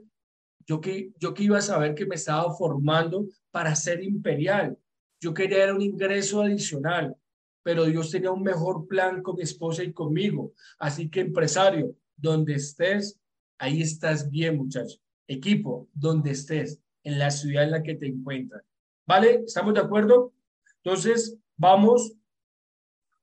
yo 0.65 0.81
que, 0.81 1.11
yo 1.19 1.33
que 1.33 1.43
iba 1.43 1.57
a 1.59 1.61
saber 1.61 1.93
que 1.93 2.05
me 2.05 2.15
estaba 2.15 2.53
formando 2.55 3.27
para 3.51 3.75
ser 3.75 4.03
imperial. 4.03 4.77
Yo 5.21 5.33
quería 5.33 5.73
un 5.73 5.81
ingreso 5.81 6.41
adicional, 6.41 7.15
pero 7.63 7.85
Dios 7.85 8.11
tenía 8.11 8.31
un 8.31 8.43
mejor 8.43 8.87
plan 8.87 9.21
con 9.21 9.35
mi 9.35 9.43
esposa 9.43 9.83
y 9.83 9.93
conmigo. 9.93 10.53
Así 10.79 11.09
que 11.09 11.21
empresario, 11.21 11.95
donde 12.15 12.55
estés, 12.55 13.19
ahí 13.57 13.81
estás 13.81 14.29
bien, 14.29 14.57
muchacho. 14.57 14.97
Equipo, 15.27 15.87
donde 15.93 16.31
estés, 16.31 16.81
en 17.03 17.19
la 17.19 17.31
ciudad 17.31 17.63
en 17.63 17.71
la 17.71 17.83
que 17.83 17.95
te 17.95 18.07
encuentras. 18.07 18.63
¿Vale? 19.07 19.43
¿Estamos 19.45 19.73
de 19.75 19.79
acuerdo? 19.79 20.33
Entonces, 20.83 21.37
vamos 21.57 22.13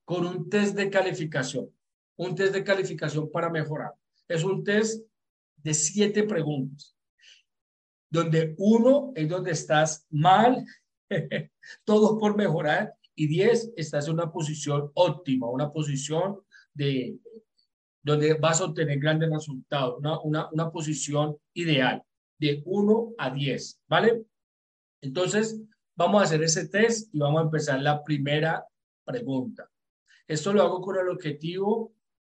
con 0.05 0.25
un 0.25 0.49
test 0.49 0.75
de 0.75 0.89
calificación. 0.89 1.69
Un 2.15 2.35
test 2.35 2.53
de 2.53 2.63
calificación 2.63 3.31
para 3.31 3.49
mejorar. 3.49 3.93
Es 4.27 4.43
un 4.43 4.63
test 4.63 5.05
de 5.57 5.73
siete 5.73 6.23
preguntas, 6.23 6.95
donde 8.09 8.53
uno 8.57 9.11
es 9.15 9.27
donde 9.29 9.51
estás 9.51 10.05
mal, 10.09 10.65
todo 11.85 12.19
por 12.19 12.35
mejorar, 12.35 12.93
y 13.15 13.27
diez, 13.27 13.71
estás 13.77 14.07
en 14.07 14.15
una 14.15 14.31
posición 14.31 14.91
óptima, 14.95 15.49
una 15.49 15.71
posición 15.71 16.39
de 16.73 17.17
donde 18.01 18.33
vas 18.33 18.59
a 18.59 18.65
obtener 18.65 18.99
grandes 18.99 19.29
resultados, 19.29 19.97
una, 19.99 20.49
una, 20.51 20.71
posición 20.71 21.37
ideal, 21.53 22.03
de 22.37 22.61
1 22.65 23.13
a 23.17 23.29
10, 23.29 23.81
¿vale? 23.87 24.25
Entonces, 25.01 25.61
vamos 25.95 26.21
a 26.21 26.25
hacer 26.25 26.43
ese 26.43 26.67
test 26.67 27.13
y 27.15 27.19
vamos 27.19 27.39
a 27.39 27.45
empezar 27.45 27.81
la 27.81 28.03
primera 28.03 28.65
pregunta. 29.05 29.69
Esto 30.27 30.53
lo 30.53 30.61
hago 30.61 30.81
con 30.81 30.97
el 30.97 31.09
objetivo 31.09 31.93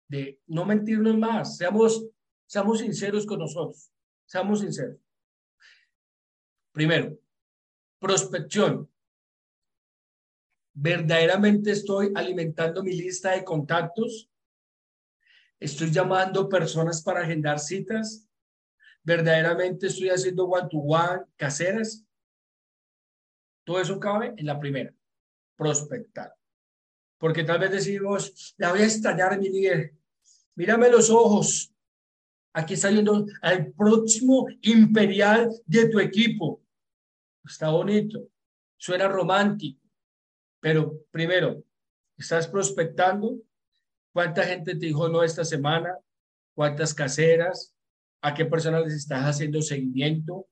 de 0.08 0.41
no 0.48 0.65
mentirnos 0.65 1.17
más. 1.17 1.58
Seamos, 1.58 2.06
seamos 2.46 2.79
sinceros 2.79 3.25
con 3.25 3.39
nosotros. 3.39 3.91
Seamos 4.25 4.60
sinceros. 4.60 4.98
Primero, 6.72 7.17
prospección. 8.00 8.89
¿Verdaderamente 10.74 11.72
estoy 11.72 12.12
alimentando 12.13 12.84
mi 12.84 12.94
lista 12.94 13.32
de 13.32 13.44
contactos? 13.44 14.29
¿Estoy 15.60 15.91
llamando 15.91 16.48
personas 16.48 17.01
para 17.01 17.22
agendar 17.22 17.60
citas? 17.60 18.29
¿Verdaderamente 19.01 19.88
estoy 19.88 20.10
haciendo 20.10 20.46
one-to-one 20.46 21.24
caseras? 21.36 22.06
Todo 23.63 23.82
eso 23.82 24.00
cabe 24.00 24.36
en 24.38 24.46
la 24.46 24.60
primera, 24.60 24.94
prospectar. 25.56 26.37
Porque 27.18 27.44
tal 27.44 27.60
vez 27.60 27.72
decimos, 27.72 28.56
la 28.58 28.72
voy 28.72 28.82
a 28.82 28.86
estallar, 28.86 29.40
mi 29.40 29.50
líder. 29.50 29.94
Mírame 30.56 30.90
los 30.90 31.10
ojos. 31.10 31.74
Aquí 32.54 32.74
está 32.74 32.90
yendo 32.90 33.26
al 33.42 33.72
próximo 33.74 34.48
imperial 34.62 35.50
de 35.66 35.90
tu 35.90 36.00
equipo. 36.00 36.62
Está 37.46 37.70
bonito. 37.70 38.28
Suena 38.78 39.08
romántico. 39.08 39.82
Pero 40.60 41.06
primero, 41.12 41.64
¿estás 42.18 42.48
prospectando? 42.48 43.38
¿Cuánta 44.12 44.44
gente 44.44 44.74
te 44.74 44.88
dijo 44.88 45.08
no 45.08 45.24
esta 45.24 45.46
semana? 45.46 45.96
¿Cuántas 46.56 46.94
caseras? 46.94 47.76
¿A 48.22 48.34
qué 48.34 48.46
personas 48.46 48.84
les 48.84 48.96
estás 48.96 49.24
haciendo 49.24 49.62
seguimiento? 49.62 50.48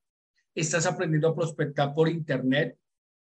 ¿Estás 0.54 0.86
aprendiendo 0.86 1.30
a 1.30 1.36
prospectar 1.36 1.94
por 1.94 2.08
internet? 2.08 2.78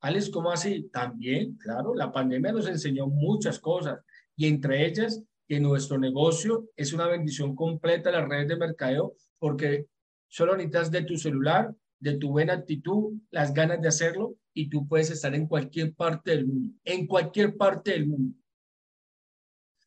Alex, 0.01 0.30
¿cómo 0.30 0.51
así? 0.51 0.89
También, 0.92 1.58
claro, 1.58 1.96
la 1.96 2.12
pandemia 2.12 2.51
nos 2.51 2.68
enseñó 2.68 3.08
muchas 3.08 3.60
cosas 3.60 4.00
y 4.36 4.48
entre 4.48 4.86
ellas 4.86 5.24
que 5.48 5.60
nuestro 5.60 5.98
negocio 5.98 6.70
es 6.75 6.94
una 6.94 7.08
bendición 7.08 7.56
completa 7.56 8.12
las 8.12 8.27
redes 8.27 8.50
de 8.50 8.58
mercadeo 8.58 9.16
porque 9.39 9.88
solo 10.27 10.56
necesitas 10.56 10.92
de 10.92 11.04
tu 11.04 11.18
celular, 11.18 11.74
de 12.00 12.18
tu 12.18 12.30
buena 12.30 12.54
actitud, 12.54 13.13
las 13.32 13.54
ganas 13.54 13.82
de 13.82 13.88
hacerlo 13.88 14.36
y 14.54 14.70
tú 14.70 14.88
puedes 14.88 15.10
estar 15.10 15.34
en 15.34 15.48
cualquier 15.48 15.94
parte 15.94 16.32
del 16.32 16.48
mundo, 16.48 16.75
en 16.84 17.08
cualquier 17.08 17.56
parte 17.56 17.92
del 17.92 18.08
mundo. 18.08 18.38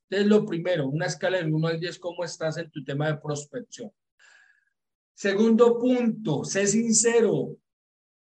Entonces, 0.09 0.29
lo 0.29 0.45
primero, 0.45 0.89
una 0.89 1.07
escala 1.07 1.37
del 1.37 1.53
1 1.53 1.69
al 1.69 1.79
10, 1.79 1.99
¿cómo 2.01 2.25
estás 2.25 2.57
en 2.57 2.69
tu 2.71 2.83
tema 2.83 3.07
de 3.07 3.19
prospección? 3.19 3.93
Segundo 5.15 5.79
punto, 5.79 6.45
sé 6.45 6.67
sincero. 6.67 7.57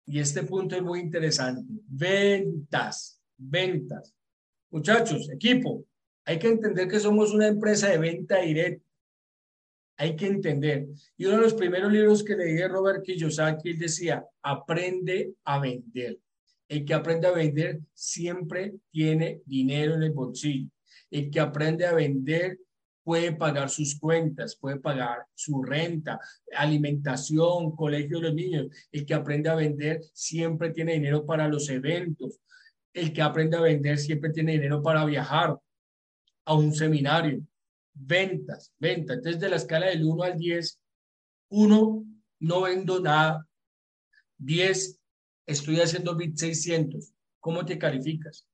Y 0.06 0.18
este 0.18 0.42
punto 0.42 0.76
es 0.76 0.82
muy 0.82 1.00
interesante. 1.00 1.72
Ventas, 1.86 3.20
ventas. 3.36 4.14
Muchachos, 4.70 5.30
equipo, 5.30 5.84
hay 6.24 6.38
que 6.38 6.48
entender 6.48 6.88
que 6.88 7.00
somos 7.00 7.32
una 7.32 7.48
empresa 7.48 7.88
de 7.88 7.98
venta 7.98 8.40
directa. 8.40 8.84
Hay 9.98 10.16
que 10.16 10.26
entender. 10.26 10.88
Y 11.16 11.26
uno 11.26 11.36
de 11.36 11.42
los 11.42 11.54
primeros 11.54 11.92
libros 11.92 12.24
que 12.24 12.36
leí 12.36 12.54
de 12.54 12.68
Robert 12.68 13.04
Kiyosaki, 13.04 13.74
decía, 13.74 14.24
aprende 14.42 15.34
a 15.44 15.60
vender. 15.60 16.18
El 16.68 16.84
que 16.84 16.94
aprende 16.94 17.28
a 17.28 17.32
vender 17.32 17.80
siempre 17.92 18.74
tiene 18.90 19.42
dinero 19.44 19.94
en 19.94 20.02
el 20.04 20.12
bolsillo. 20.12 20.70
El 21.10 21.30
que 21.30 21.40
aprende 21.40 21.86
a 21.86 21.92
vender 21.92 22.58
puede 23.04 23.32
pagar 23.32 23.68
sus 23.68 23.98
cuentas, 23.98 24.56
puede 24.56 24.78
pagar 24.78 25.26
su 25.34 25.62
renta, 25.62 26.20
alimentación, 26.56 27.74
colegio 27.74 28.18
de 28.18 28.22
los 28.28 28.34
niños. 28.34 28.66
El 28.90 29.04
que 29.04 29.14
aprende 29.14 29.48
a 29.48 29.54
vender 29.54 30.02
siempre 30.12 30.70
tiene 30.70 30.94
dinero 30.94 31.26
para 31.26 31.48
los 31.48 31.68
eventos. 31.68 32.40
El 32.92 33.12
que 33.12 33.22
aprende 33.22 33.56
a 33.56 33.60
vender 33.62 33.98
siempre 33.98 34.30
tiene 34.30 34.52
dinero 34.52 34.82
para 34.82 35.04
viajar 35.04 35.58
a 36.44 36.54
un 36.54 36.74
seminario. 36.74 37.42
Ventas, 37.94 38.72
ventas. 38.78 39.16
Entonces, 39.16 39.40
de 39.40 39.50
la 39.50 39.56
escala 39.56 39.86
del 39.86 40.04
1 40.04 40.22
al 40.22 40.38
10, 40.38 40.80
1, 41.50 42.04
no 42.40 42.60
vendo 42.62 43.00
nada. 43.00 43.46
10, 44.38 44.98
estoy 45.46 45.80
haciendo 45.80 46.16
bit 46.16 46.36
600. 46.36 47.12
¿Cómo 47.40 47.64
te 47.64 47.78
calificas? 47.78 48.46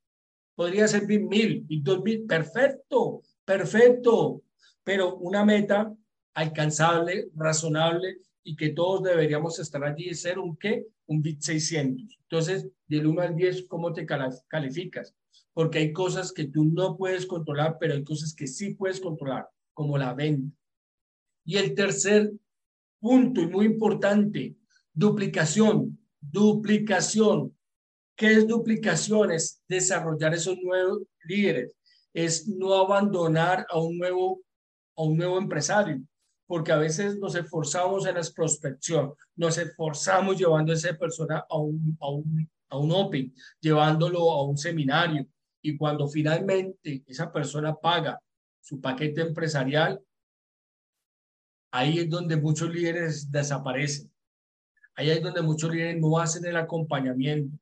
Podría 0.54 0.88
ser 0.88 1.06
bit 1.06 1.22
1000, 1.22 1.60
bit 1.64 1.82
2000. 1.84 2.26
Perfecto 2.26 3.22
perfecto, 3.48 4.42
pero 4.84 5.16
una 5.16 5.42
meta 5.42 5.96
alcanzable, 6.34 7.30
razonable 7.34 8.18
y 8.44 8.54
que 8.54 8.68
todos 8.68 9.02
deberíamos 9.02 9.58
estar 9.58 9.82
allí 9.84 10.10
y 10.10 10.14
ser 10.14 10.38
un 10.38 10.54
qué, 10.58 10.86
un 11.06 11.22
bit 11.22 11.40
600. 11.40 12.18
Entonces, 12.24 12.68
del 12.86 13.06
1 13.06 13.22
al 13.22 13.34
10, 13.34 13.66
¿cómo 13.66 13.94
te 13.94 14.04
calificas? 14.04 15.14
Porque 15.54 15.78
hay 15.78 15.94
cosas 15.94 16.30
que 16.30 16.44
tú 16.44 16.62
no 16.62 16.98
puedes 16.98 17.24
controlar, 17.24 17.78
pero 17.80 17.94
hay 17.94 18.04
cosas 18.04 18.34
que 18.34 18.46
sí 18.46 18.74
puedes 18.74 19.00
controlar, 19.00 19.48
como 19.72 19.96
la 19.96 20.12
venta. 20.12 20.54
Y 21.46 21.56
el 21.56 21.74
tercer 21.74 22.30
punto 23.00 23.40
y 23.40 23.46
muy 23.46 23.64
importante, 23.64 24.56
duplicación, 24.92 25.98
duplicación. 26.20 27.56
¿Qué 28.14 28.32
es 28.32 28.46
duplicación? 28.46 29.30
Es 29.32 29.62
desarrollar 29.66 30.34
esos 30.34 30.58
nuevos 30.58 31.00
líderes, 31.24 31.77
es 32.24 32.48
no 32.48 32.74
abandonar 32.74 33.64
a 33.70 33.78
un 33.78 33.96
nuevo, 33.96 34.40
a 34.96 35.04
un 35.04 35.16
nuevo 35.16 35.38
empresario, 35.38 36.02
porque 36.46 36.72
a 36.72 36.76
veces 36.76 37.16
nos 37.16 37.36
esforzamos 37.36 38.06
en 38.06 38.16
la 38.16 38.22
prospección, 38.34 39.14
nos 39.36 39.56
esforzamos 39.56 40.36
llevando 40.36 40.72
a 40.72 40.74
esa 40.74 40.94
persona 40.94 41.44
a 41.48 41.56
un, 41.56 41.96
a 42.00 42.10
un, 42.10 42.50
a 42.70 42.78
un 42.78 42.90
Open, 42.90 43.32
llevándolo 43.60 44.32
a 44.32 44.42
un 44.42 44.58
seminario, 44.58 45.26
y 45.62 45.76
cuando 45.76 46.08
finalmente 46.08 47.04
esa 47.06 47.30
persona 47.30 47.74
paga 47.74 48.20
su 48.60 48.80
paquete 48.80 49.20
empresarial, 49.20 50.00
ahí 51.70 52.00
es 52.00 52.10
donde 52.10 52.36
muchos 52.36 52.68
líderes 52.70 53.30
desaparecen. 53.30 54.10
Ahí 54.96 55.10
es 55.10 55.22
donde 55.22 55.42
muchos 55.42 55.70
líderes 55.70 56.00
no 56.00 56.18
hacen 56.18 56.44
el 56.44 56.56
acompañamiento. 56.56 57.56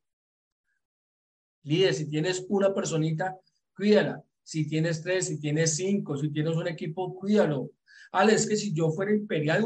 Líder, 1.62 1.92
si 1.92 2.08
tienes 2.08 2.46
una 2.48 2.72
personita, 2.72 3.36
cuídala. 3.74 4.22
Si 4.46 4.68
tienes 4.68 5.02
tres, 5.02 5.26
si 5.26 5.40
tienes 5.40 5.74
cinco, 5.74 6.16
si 6.16 6.30
tienes 6.30 6.54
un 6.54 6.68
equipo, 6.68 7.16
cuídalo. 7.16 7.72
Ale, 8.12 8.32
es 8.34 8.46
que 8.46 8.54
si 8.54 8.72
yo 8.72 8.92
fuera 8.92 9.12
imperial, 9.12 9.64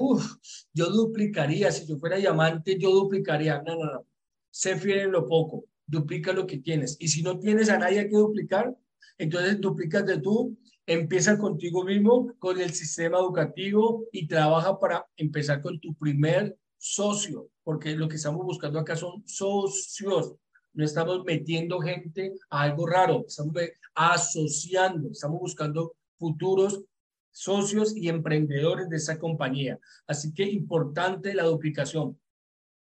yo 0.73 0.87
duplicaría. 0.91 1.71
Si 1.71 1.87
yo 1.87 1.99
fuera 1.99 2.17
diamante, 2.17 2.79
yo 2.79 2.91
duplicaría. 2.91 3.61
No, 3.61 3.77
no, 3.77 3.85
no. 3.85 4.07
Sé 4.51 4.79
fiel 4.79 5.01
en 5.01 5.13
lo 5.13 5.27
poco. 5.27 5.67
Duplica 5.87 6.33
lo 6.33 6.47
que 6.47 6.57
tienes. 6.61 6.97
Y 6.99 7.09
si 7.09 7.23
no 7.23 7.39
tienes 7.39 7.69
a 7.69 7.77
nadie 7.77 8.09
que 8.09 8.17
duplicar, 8.17 8.75
entonces 9.19 9.61
duplicas 9.61 10.07
de 10.07 10.19
tú. 10.19 10.57
Empieza 10.87 11.37
contigo 11.37 11.85
mismo, 11.85 12.33
con 12.39 12.59
el 12.59 12.73
sistema 12.73 13.19
educativo 13.19 14.07
y 14.13 14.27
trabaja 14.27 14.81
para 14.81 15.07
empezar 15.19 15.61
con 15.61 15.79
tu 15.79 15.95
primer 15.95 16.57
socio, 16.79 17.51
porque 17.63 17.95
lo 17.95 18.09
que 18.09 18.17
estamos 18.17 18.47
buscando 18.47 18.79
acá 18.79 18.97
son 18.97 19.23
socios. 19.27 20.37
No 20.73 20.85
estamos 20.85 21.25
metiendo 21.25 21.81
gente 21.81 22.35
a 22.49 22.63
algo 22.63 22.87
raro, 22.87 23.25
estamos 23.27 23.55
asociando, 23.95 25.11
estamos 25.11 25.41
buscando 25.41 25.97
futuros 26.17 26.85
socios 27.31 27.97
y 27.97 28.09
emprendedores 28.09 28.89
de 28.89 28.97
esa 28.97 29.19
compañía. 29.19 29.79
Así 30.07 30.33
que 30.35 30.45
importante 30.45 31.35
la 31.35 31.45
duplicación. 31.45 32.19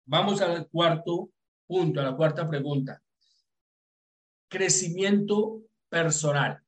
Vamos 0.05 0.41
al 0.41 0.69
cuarto 0.69 1.31
punto, 1.67 2.00
a 2.00 2.05
la 2.05 2.17
cuarta 2.17 2.49
pregunta. 2.49 3.02
Crecimiento 4.49 5.62
personal. 5.88 6.61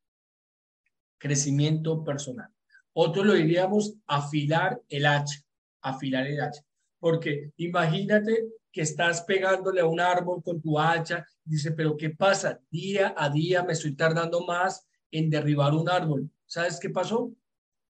Crecimiento 1.19 2.03
personal. 2.05 2.49
Otro 2.93 3.25
lo 3.25 3.35
diríamos 3.35 3.95
afilar 4.07 4.81
el 4.89 5.07
hacha, 5.07 5.41
afilar 5.83 6.27
el 6.27 6.41
hacha. 6.41 6.63
Porque 6.99 7.51
imagínate 7.57 8.47
que 8.75 8.83
estás 8.83 9.23
pegándole 9.23 9.81
a 9.81 9.87
un 9.87 10.01
árbol 10.01 10.43
con 10.43 10.61
tu 10.61 10.81
hacha, 10.81 11.25
dice, 11.45 11.71
pero 11.71 11.97
¿qué 11.97 12.11
pasa? 12.11 12.61
Día 12.73 13.15
a 13.17 13.31
día 13.31 13.63
me 13.63 13.73
estoy 13.73 13.95
tardando 13.95 14.45
más 14.45 14.85
en 15.13 15.31
derribar 15.31 15.73
un 15.75 15.89
árbol. 15.89 16.29
¿Sabes 16.45 16.81
qué 16.81 16.91
pasó? 16.91 17.33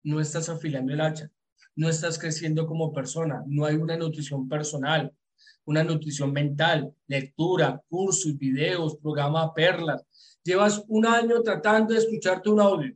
No 0.02 0.20
estás 0.20 0.50
afilando 0.50 0.92
el 0.92 1.00
hacha, 1.00 1.30
no 1.74 1.88
estás 1.88 2.18
creciendo 2.18 2.66
como 2.66 2.92
persona, 2.92 3.42
no 3.46 3.64
hay 3.64 3.76
una 3.76 3.96
nutrición 3.96 4.46
personal, 4.46 5.10
una 5.64 5.82
nutrición 5.82 6.30
mental, 6.34 6.94
lectura, 7.06 7.82
cursos, 7.88 8.36
videos, 8.36 8.98
programa 8.98 9.54
Perlas. 9.54 10.04
Llevas 10.42 10.84
un 10.88 11.06
año 11.06 11.40
tratando 11.40 11.94
de 11.94 12.00
escucharte 12.00 12.50
un 12.50 12.60
audio. 12.60 12.94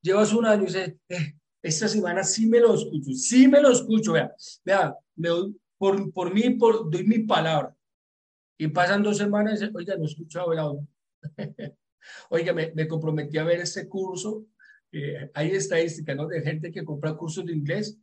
Llevas 0.00 0.32
un 0.32 0.46
año 0.46 0.62
y 0.62 0.66
dices, 0.66 0.94
eh, 1.10 1.34
esta 1.60 1.88
semana 1.88 2.24
sí 2.24 2.46
me 2.46 2.58
lo 2.58 2.74
escucho, 2.74 3.12
sí 3.12 3.46
me 3.48 3.60
lo 3.60 3.70
escucho, 3.70 4.12
vea, 4.12 4.34
vea, 4.64 4.96
me 5.14 5.28
por, 5.78 6.12
por 6.12 6.34
mí, 6.34 6.50
por, 6.50 6.90
doy 6.90 7.04
mi 7.04 7.20
palabra. 7.20 7.74
Y 8.58 8.68
pasan 8.68 9.02
dos 9.02 9.16
semanas 9.16 9.62
oiga, 9.72 9.96
no 9.96 10.02
he 10.02 10.06
escuchado 10.06 10.52
el 10.52 10.58
audio. 10.58 10.86
oiga, 12.30 12.52
me, 12.52 12.72
me, 12.74 12.88
comprometí 12.88 13.38
a 13.38 13.44
ver 13.44 13.60
este 13.60 13.88
curso. 13.88 14.46
Eh, 14.90 15.30
hay 15.34 15.50
estadísticas, 15.50 16.16
¿no? 16.16 16.26
De 16.26 16.42
gente 16.42 16.72
que 16.72 16.84
compra 16.84 17.14
cursos 17.14 17.46
de 17.46 17.52
inglés 17.52 17.98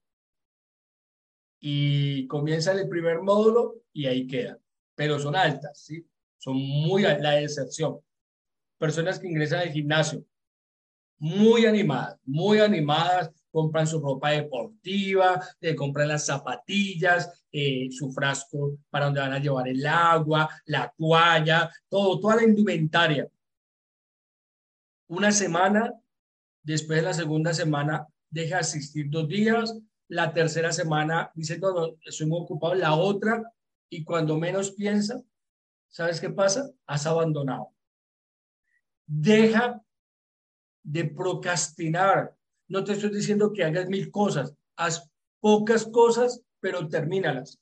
y 1.60 2.28
comienza 2.28 2.72
el 2.72 2.88
primer 2.88 3.22
módulo 3.22 3.82
y 3.92 4.06
ahí 4.06 4.28
queda. 4.28 4.60
Pero 4.96 5.20
son 5.20 5.36
altas, 5.36 5.80
¿sí? 5.84 6.08
Son 6.38 6.56
muy 6.56 7.02
la 7.02 7.42
excepción. 7.42 8.00
Personas 8.78 9.20
que 9.20 9.28
ingresan 9.28 9.62
al 9.62 9.72
gimnasio, 9.72 10.24
muy 11.18 11.66
animadas, 11.66 12.20
muy 12.26 12.60
animadas, 12.60 13.32
compran 13.56 13.88
su 13.88 14.02
ropa 14.02 14.32
deportiva, 14.32 15.42
eh, 15.62 15.74
compran 15.74 16.10
las 16.10 16.26
zapatillas, 16.26 17.46
eh, 17.50 17.88
su 17.90 18.12
frasco 18.12 18.80
para 18.90 19.06
donde 19.06 19.22
van 19.22 19.32
a 19.32 19.40
llevar 19.40 19.70
el 19.70 19.86
agua, 19.88 20.50
la 20.66 20.94
toalla, 20.98 21.72
todo, 21.88 22.20
toda 22.20 22.36
la 22.36 22.44
indumentaria. 22.44 23.30
Una 25.08 25.32
semana, 25.32 25.94
después 26.64 27.00
de 27.00 27.04
la 27.04 27.14
segunda 27.14 27.54
semana, 27.54 28.06
deja 28.30 28.58
asistir 28.58 29.10
dos 29.10 29.26
días, 29.30 29.74
la 30.10 30.34
tercera 30.34 30.74
semana 30.74 31.32
dice, 31.34 31.58
no, 31.58 31.72
no, 31.72 31.96
estoy 32.06 32.28
muy 32.28 32.42
ocupado, 32.42 32.76
la 32.76 32.94
otra, 32.94 33.42
y 33.90 34.04
cuando 34.04 34.38
menos 34.38 34.72
piensa, 34.72 35.22
¿sabes 35.88 36.20
qué 36.20 36.30
pasa? 36.30 36.70
Has 36.86 37.06
abandonado. 37.06 37.70
Deja 39.06 39.82
de 40.84 41.06
procrastinar. 41.06 42.35
No 42.68 42.84
te 42.84 42.94
estoy 42.94 43.12
diciendo 43.12 43.54
que 43.54 43.64
hagas 43.64 43.88
mil 43.88 44.10
cosas, 44.12 44.54
haz 44.76 45.10
pocas 45.40 45.86
cosas, 45.86 46.42
pero 46.60 46.88
termínalas. 46.88 47.60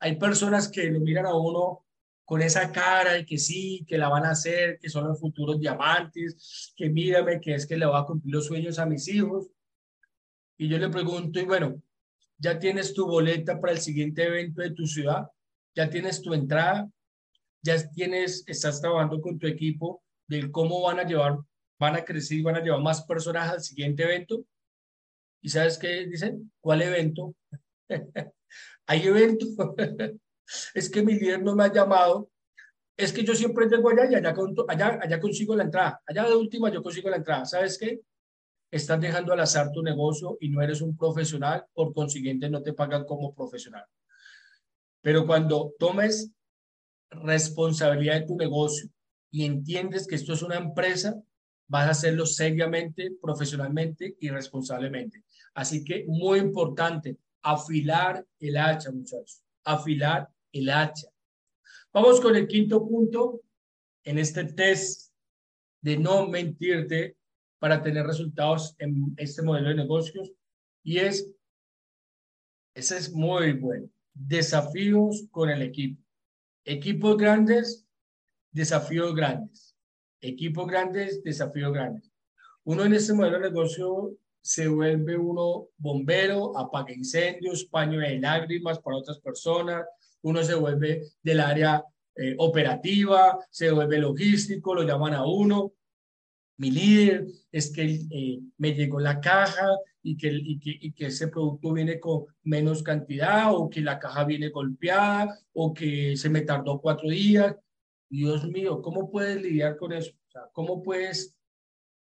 Hay 0.00 0.16
personas 0.16 0.68
que 0.68 0.90
lo 0.90 1.00
miran 1.00 1.26
a 1.26 1.34
uno 1.34 1.84
con 2.24 2.40
esa 2.40 2.72
cara 2.72 3.12
de 3.12 3.26
que 3.26 3.36
sí, 3.36 3.84
que 3.86 3.98
la 3.98 4.08
van 4.08 4.24
a 4.24 4.30
hacer, 4.30 4.78
que 4.78 4.88
son 4.88 5.06
los 5.06 5.20
futuros 5.20 5.60
diamantes, 5.60 6.72
que 6.74 6.88
mírame, 6.88 7.40
que 7.40 7.54
es 7.54 7.66
que 7.66 7.76
le 7.76 7.86
va 7.86 8.00
a 8.00 8.06
cumplir 8.06 8.34
los 8.34 8.46
sueños 8.46 8.78
a 8.78 8.86
mis 8.86 9.06
hijos. 9.08 9.50
Y 10.56 10.68
yo 10.68 10.78
le 10.78 10.88
pregunto, 10.88 11.38
y 11.40 11.44
bueno, 11.44 11.82
¿ya 12.38 12.58
tienes 12.58 12.94
tu 12.94 13.06
boleta 13.06 13.60
para 13.60 13.74
el 13.74 13.80
siguiente 13.80 14.24
evento 14.24 14.62
de 14.62 14.70
tu 14.70 14.86
ciudad? 14.86 15.26
¿Ya 15.74 15.90
tienes 15.90 16.22
tu 16.22 16.32
entrada? 16.32 16.90
¿Ya 17.62 17.76
tienes, 17.90 18.44
estás 18.46 18.80
trabajando 18.80 19.20
con 19.20 19.38
tu 19.38 19.46
equipo 19.46 20.02
de 20.26 20.50
cómo 20.50 20.80
van 20.80 21.00
a 21.00 21.04
llevar 21.04 21.38
van 21.82 21.96
a 21.96 22.04
crecer 22.04 22.38
y 22.38 22.42
van 22.42 22.54
a 22.54 22.62
llevar 22.62 22.80
más 22.80 23.02
personas 23.02 23.50
al 23.50 23.60
siguiente 23.60 24.04
evento. 24.04 24.44
¿Y 25.42 25.48
sabes 25.48 25.76
qué 25.76 26.06
dicen? 26.06 26.52
¿Cuál 26.60 26.82
evento? 26.82 27.34
Hay 28.86 29.02
evento. 29.02 29.46
es 30.74 30.88
que 30.88 31.02
mi 31.02 31.14
líder 31.14 31.42
no 31.42 31.56
me 31.56 31.64
ha 31.64 31.72
llamado. 31.72 32.30
Es 32.96 33.12
que 33.12 33.24
yo 33.24 33.34
siempre 33.34 33.66
llego 33.66 33.90
allá 33.90 34.08
y 34.08 34.14
allá, 34.14 34.32
allá, 34.68 34.98
allá 35.02 35.20
consigo 35.20 35.56
la 35.56 35.64
entrada. 35.64 36.00
Allá 36.06 36.28
de 36.28 36.36
última 36.36 36.70
yo 36.70 36.84
consigo 36.84 37.10
la 37.10 37.16
entrada. 37.16 37.46
¿Sabes 37.46 37.76
qué? 37.76 38.00
Estás 38.70 39.00
dejando 39.00 39.32
al 39.32 39.40
azar 39.40 39.72
tu 39.72 39.82
negocio 39.82 40.38
y 40.40 40.50
no 40.50 40.62
eres 40.62 40.80
un 40.82 40.96
profesional, 40.96 41.66
por 41.72 41.92
consiguiente 41.92 42.48
no 42.48 42.62
te 42.62 42.74
pagan 42.74 43.04
como 43.04 43.34
profesional. 43.34 43.84
Pero 45.02 45.26
cuando 45.26 45.74
tomes 45.80 46.30
responsabilidad 47.10 48.20
de 48.20 48.26
tu 48.26 48.36
negocio 48.36 48.88
y 49.32 49.44
entiendes 49.44 50.06
que 50.06 50.14
esto 50.14 50.32
es 50.32 50.42
una 50.42 50.56
empresa, 50.56 51.20
vas 51.68 51.86
a 51.86 51.90
hacerlo 51.90 52.26
seriamente, 52.26 53.12
profesionalmente 53.20 54.16
y 54.20 54.28
responsablemente. 54.28 55.24
Así 55.54 55.84
que 55.84 56.04
muy 56.06 56.38
importante, 56.38 57.16
afilar 57.42 58.24
el 58.38 58.56
hacha, 58.56 58.90
muchachos, 58.90 59.42
afilar 59.64 60.28
el 60.52 60.68
hacha. 60.70 61.08
Vamos 61.92 62.20
con 62.20 62.36
el 62.36 62.46
quinto 62.46 62.86
punto 62.86 63.42
en 64.04 64.18
este 64.18 64.44
test 64.44 65.12
de 65.80 65.96
no 65.96 66.28
mentirte 66.28 67.16
para 67.58 67.82
tener 67.82 68.06
resultados 68.06 68.74
en 68.78 69.14
este 69.16 69.42
modelo 69.42 69.68
de 69.68 69.76
negocios 69.76 70.32
y 70.82 70.98
es, 70.98 71.30
ese 72.74 72.96
es 72.98 73.12
muy 73.12 73.52
bueno, 73.52 73.88
desafíos 74.14 75.26
con 75.30 75.50
el 75.50 75.62
equipo. 75.62 76.02
Equipos 76.64 77.16
grandes, 77.16 77.86
desafíos 78.50 79.14
grandes 79.14 79.71
equipos 80.22 80.66
grandes, 80.66 81.22
desafíos 81.22 81.72
grandes. 81.72 82.10
Uno 82.64 82.84
en 82.84 82.94
este 82.94 83.12
modelo 83.12 83.38
de 83.38 83.50
negocio 83.50 84.16
se 84.40 84.68
vuelve 84.68 85.16
uno 85.16 85.68
bombero, 85.76 86.56
apaga 86.56 86.92
incendios, 86.92 87.64
paño 87.64 88.00
de 88.00 88.18
lágrimas 88.18 88.78
para 88.78 88.96
otras 88.96 89.18
personas, 89.20 89.84
uno 90.22 90.42
se 90.42 90.54
vuelve 90.54 91.02
del 91.22 91.40
área 91.40 91.84
eh, 92.14 92.34
operativa, 92.38 93.38
se 93.50 93.70
vuelve 93.70 93.98
logístico, 93.98 94.74
lo 94.74 94.82
llaman 94.82 95.14
a 95.14 95.24
uno. 95.24 95.72
Mi 96.58 96.70
líder 96.70 97.26
es 97.50 97.72
que 97.72 97.84
eh, 97.84 98.40
me 98.58 98.74
llegó 98.74 99.00
la 99.00 99.20
caja 99.20 99.66
y 100.02 100.16
que, 100.16 100.28
y, 100.32 100.58
que, 100.58 100.76
y 100.80 100.92
que 100.92 101.06
ese 101.06 101.28
producto 101.28 101.72
viene 101.72 101.98
con 101.98 102.26
menos 102.42 102.82
cantidad 102.82 103.54
o 103.54 103.70
que 103.70 103.80
la 103.80 103.98
caja 103.98 104.24
viene 104.24 104.50
golpeada 104.50 105.38
o 105.52 105.72
que 105.72 106.16
se 106.16 106.28
me 106.28 106.42
tardó 106.42 106.80
cuatro 106.80 107.08
días. 107.08 107.56
Dios 108.12 108.46
mío, 108.46 108.82
¿cómo 108.82 109.10
puedes 109.10 109.40
lidiar 109.40 109.78
con 109.78 109.90
eso? 109.90 110.12
O 110.28 110.30
sea, 110.30 110.42
¿cómo 110.52 110.82
puedes, 110.82 111.34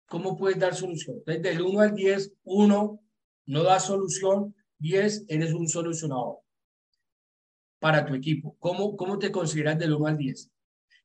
cómo 0.07 0.35
puedes 0.35 0.59
dar 0.59 0.75
solución? 0.75 1.23
Desde 1.25 1.51
el 1.51 1.61
1 1.61 1.79
al 1.79 1.95
10, 1.95 2.33
1 2.43 3.01
no 3.45 3.63
da 3.63 3.79
solución, 3.79 4.53
10 4.79 5.23
eres 5.29 5.53
un 5.53 5.69
solucionador 5.69 6.39
para 7.79 8.05
tu 8.05 8.13
equipo. 8.13 8.57
¿Cómo, 8.59 8.97
cómo 8.97 9.17
te 9.17 9.31
consideras 9.31 9.79
del 9.79 9.93
1 9.93 10.07
al 10.07 10.17
10? 10.17 10.51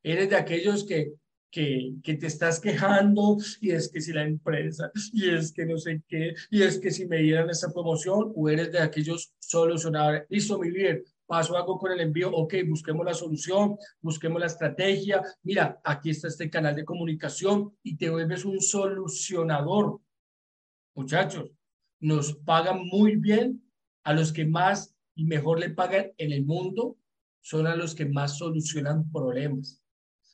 ¿Eres 0.03 0.29
de 0.29 0.35
aquellos 0.35 0.85
que, 0.85 1.13
que, 1.53 1.93
que, 2.03 2.15
te 2.15 2.27
estás 2.27 2.59
quejando 2.59 3.37
y 3.61 3.71
es 3.71 3.89
que 3.93 4.01
si 4.01 4.13
la 4.13 4.25
empresa 4.25 4.91
y 5.13 5.31
es 5.31 5.53
que 5.53 5.67
no 5.67 5.79
sé 5.79 6.03
qué 6.09 6.35
y 6.51 6.63
es 6.63 6.81
que 6.81 6.91
si 6.91 7.07
me 7.07 7.19
dieran 7.19 7.49
esa 7.49 7.73
promoción 7.73 8.33
o 8.35 8.49
eres 8.49 8.73
de 8.73 8.81
aquellos 8.81 9.33
solucionadores. 9.39 10.25
Listo, 10.29 10.59
mi 10.59 10.69
líder, 10.69 11.05
paso 11.31 11.57
algo 11.57 11.79
con 11.79 11.93
el 11.93 12.01
envío, 12.01 12.29
ok, 12.33 12.55
busquemos 12.67 13.07
la 13.07 13.15
solución, 13.15 13.77
busquemos 14.01 14.41
la 14.41 14.47
estrategia, 14.47 15.23
mira, 15.45 15.81
aquí 15.85 16.11
está 16.11 16.27
este 16.27 16.51
canal 16.51 16.75
de 16.75 16.85
comunicación 16.85 17.73
y 17.85 17.97
te 17.97 18.11
vuelves 18.11 18.45
un 18.45 18.61
solucionador. 18.61 20.01
Muchachos, 20.93 21.53
nos 22.01 22.35
pagan 22.39 22.85
muy 22.85 23.15
bien 23.15 23.63
a 24.03 24.13
los 24.13 24.33
que 24.33 24.45
más 24.45 24.93
y 25.15 25.25
mejor 25.25 25.61
le 25.61 25.71
pagan 25.71 26.07
en 26.19 26.33
el 26.33 26.45
mundo, 26.45 26.97
son 27.41 27.69
a 27.69 27.77
los 27.77 27.95
que 27.95 28.07
más 28.07 28.37
solucionan 28.37 29.09
problemas. 29.13 29.81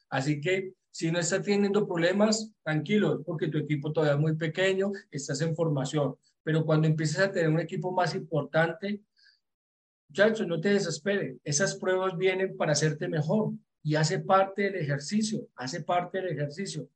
Así 0.09 0.41
que 0.41 0.73
Si 0.99 1.11
no 1.13 1.19
estás 1.19 1.43
teniendo 1.43 1.87
problemas, 1.87 2.55
tranquilo, 2.65 3.23
porque 3.23 3.49
tu 3.49 3.59
equipo 3.59 3.93
todavía 3.93 4.15
es 4.15 4.19
muy 4.19 4.35
pequeño, 4.35 4.93
estás 5.11 5.43
en 5.43 5.55
formación. 5.55 6.17
Pero 6.43 6.65
cuando 6.65 6.89
empieces 6.89 7.19
a 7.19 7.31
tener 7.31 7.51
un 7.51 7.61
equipo 7.61 7.93
más 7.93 8.15
importante, 8.15 9.03
muchachos, 10.09 10.47
no 10.47 10.61
te 10.61 10.71
desesperes. 10.71 11.37
Esas 11.45 11.77
pruebas 11.77 12.17
vienen 12.17 12.57
para 12.57 12.73
hacerte 12.73 13.09
mejor 13.09 13.53
y 13.83 13.95
hace 13.95 14.19
parte 14.19 14.63
del 14.63 14.77
ejercicio, 14.77 15.49
hace 15.57 15.83
parte 15.83 16.19
del 16.21 16.33
ejercicio. 16.33 16.89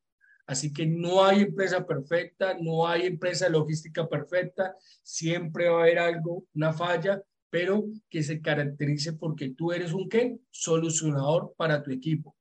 Así 0.47 0.73
que 0.73 0.85
no 0.85 1.25
hay 1.25 1.43
empresa 1.43 1.87
perfecta, 1.87 2.57
no 2.61 2.87
hay 2.87 3.07
empresa 3.07 3.49
logística 3.49 4.09
perfecta, 4.09 4.75
siempre 5.03 5.69
va 5.69 5.79
a 5.79 5.83
haber 5.83 5.99
algo, 6.01 6.45
una 6.55 6.73
falla, 6.73 7.23
pero 7.51 7.85
que 8.09 8.23
se 8.23 8.41
caracterice 8.41 9.13
porque 9.13 9.51
tú 9.51 9.73
eres 9.73 9.93
un 9.93 10.09
qué? 10.09 10.39
Solucionador 10.51 11.55
para 11.57 11.83
tu 11.83 11.93
equipo. 11.93 12.37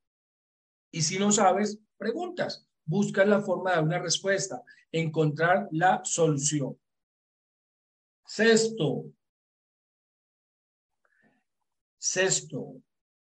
Y 0.91 1.03
si 1.03 1.19
no 1.19 1.31
sabes, 1.31 1.79
preguntas, 1.97 2.67
buscas 2.85 3.27
la 3.27 3.41
forma 3.41 3.75
de 3.75 3.83
una 3.83 3.99
respuesta, 3.99 4.63
encontrar 4.91 5.67
la 5.71 6.01
solución. 6.03 6.75
Sexto, 8.25 9.05
sexto, 11.99 12.81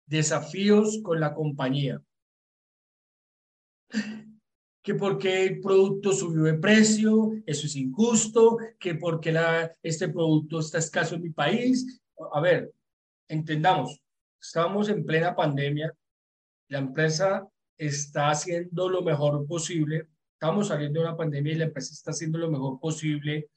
desafíos 0.07 1.00
con 1.02 1.18
la 1.18 1.35
compañía. 1.35 2.00
Que 4.83 4.94
porque 4.94 5.44
el 5.44 5.61
producto 5.61 6.12
subió 6.12 6.44
de 6.44 6.54
precio, 6.54 7.33
eso 7.46 7.66
es 7.66 7.76
injusto, 7.76 8.59
que 8.78 8.94
porque 8.94 9.33
la, 9.33 9.72
este 9.83 10.09
producto 10.09 10.61
está 10.61 10.78
escaso 10.78 11.16
en 11.16 11.22
mi 11.22 11.31
país. 11.31 12.00
A 12.33 12.40
ver, 12.40 12.72
entendamos, 13.28 14.00
estamos 14.40 14.88
en 14.88 15.04
plena 15.04 15.35
pandemia, 15.35 15.92
la 16.68 16.78
empresa 16.78 17.46
está 17.76 18.31
haciendo 18.31 18.88
lo 18.88 19.02
mejor 19.02 19.46
posible. 19.46 20.09
Estamos 20.35 20.68
saliendo 20.68 21.00
de 21.00 21.07
una 21.07 21.16
pandemia 21.16 21.52
y 21.52 21.57
la 21.57 21.64
empresa 21.64 21.92
está 21.92 22.11
haciendo 22.12 22.38
lo 22.38 22.50
mejor 22.50 22.78
posible 22.78 23.48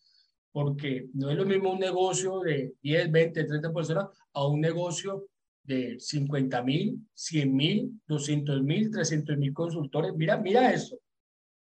porque 0.51 1.07
no 1.13 1.29
es 1.29 1.37
lo 1.37 1.45
mismo 1.45 1.71
un 1.71 1.79
negocio 1.79 2.39
de 2.39 2.73
10, 2.81 3.11
20, 3.11 3.43
30 3.45 3.73
personas 3.73 4.07
a 4.33 4.45
un 4.47 4.59
negocio 4.59 5.27
de 5.63 5.99
50 5.99 6.61
mil, 6.63 6.99
100 7.13 7.55
mil, 7.55 8.01
200 8.07 8.61
mil, 8.63 8.91
300 8.91 9.37
mil 9.37 9.53
consultores. 9.53 10.13
Mira, 10.15 10.37
mira 10.37 10.71
eso. 10.71 10.97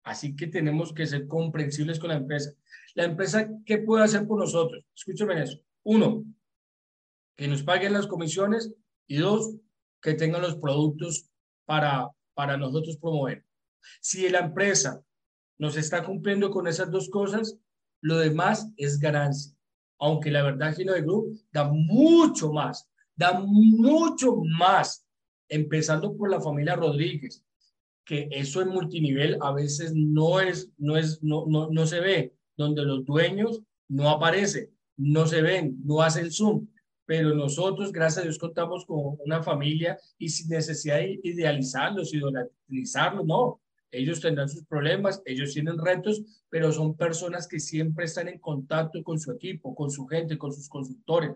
Así 0.04 0.36
que 0.36 0.48
tenemos 0.48 0.94
que 0.94 1.06
ser 1.06 1.28
comprensibles 1.28 2.00
con 2.00 2.10
la 2.10 2.18
empresa. 2.18 2.52
La 2.96 3.04
empresa, 3.04 3.50
¿qué 3.66 3.78
puede 3.78 4.04
hacer 4.04 4.26
por 4.26 4.40
nosotros? 4.40 4.84
Escúchame 4.96 5.42
eso. 5.44 5.60
Uno, 5.84 6.24
que 7.36 7.48
nos 7.48 7.64
paguen 7.64 7.94
las 7.94 8.08
comisiones 8.08 8.74
y 9.08 9.18
dos, 9.18 9.56
que 10.02 10.16
tengan 10.16 10.42
los 10.42 10.58
productos 10.58 11.30
para, 11.66 12.10
para 12.34 12.58
nosotros 12.58 12.98
promover. 12.98 13.46
Si 14.00 14.28
la 14.30 14.40
empresa 14.40 15.04
nos 15.58 15.78
está 15.78 16.04
cumpliendo 16.04 16.50
con 16.50 16.68
esas 16.68 16.90
dos 16.90 17.10
cosas, 17.10 17.58
lo 18.02 18.18
demás 18.18 18.72
es 18.78 19.00
ganancia. 19.00 19.56
Aunque 20.00 20.32
la 20.32 20.44
verdad 20.44 20.76
Gino 20.76 20.94
de 20.94 21.02
Group 21.02 21.40
da 21.52 21.66
mucho 21.72 22.52
más, 22.52 22.90
da 23.16 23.40
mucho 23.40 24.38
más, 24.58 25.06
empezando 25.48 26.16
por 26.16 26.30
la 26.30 26.42
familia 26.42 26.76
Rodríguez, 26.76 27.44
que 28.06 28.28
eso 28.32 28.62
en 28.62 28.70
multinivel 28.70 29.38
a 29.42 29.52
veces 29.52 29.94
no 29.94 30.40
es, 30.40 30.72
no 30.78 30.98
es, 30.98 31.22
no, 31.22 31.46
no, 31.48 31.70
no 31.70 31.86
se 31.86 32.00
ve, 32.00 32.34
donde 32.58 32.84
los 32.84 33.06
dueños 33.06 33.62
no 33.88 34.10
aparecen, 34.10 34.70
no 34.98 35.28
se 35.28 35.42
ven, 35.42 35.78
no 35.84 36.02
hacen 36.02 36.32
zoom, 36.32 36.68
pero 37.06 37.36
nosotros, 37.36 37.92
gracias 37.92 38.20
a 38.20 38.24
Dios, 38.24 38.38
contamos 38.38 38.86
con 38.86 39.18
una 39.26 39.44
familia 39.44 39.98
y 40.18 40.30
sin 40.30 40.50
necesidad 40.50 40.98
de 40.98 41.20
idealizarlos, 41.24 42.14
idolatrarlos, 42.14 43.26
no. 43.26 43.62
Ellos 43.92 44.22
tendrán 44.22 44.50
sus 44.50 44.66
problemas, 44.66 45.22
ellos 45.26 45.54
tienen 45.54 45.78
retos, 45.78 46.22
pero 46.50 46.72
son 46.72 46.96
personas 46.96 47.48
que 47.48 47.60
siempre 47.60 48.06
están 48.06 48.30
en 48.30 48.40
contacto 48.40 49.04
con 49.04 49.20
su 49.20 49.32
equipo, 49.32 49.76
con 49.76 49.92
su 49.92 50.08
gente, 50.08 50.38
con 50.38 50.54
sus 50.54 50.70
consultores. 50.70 51.36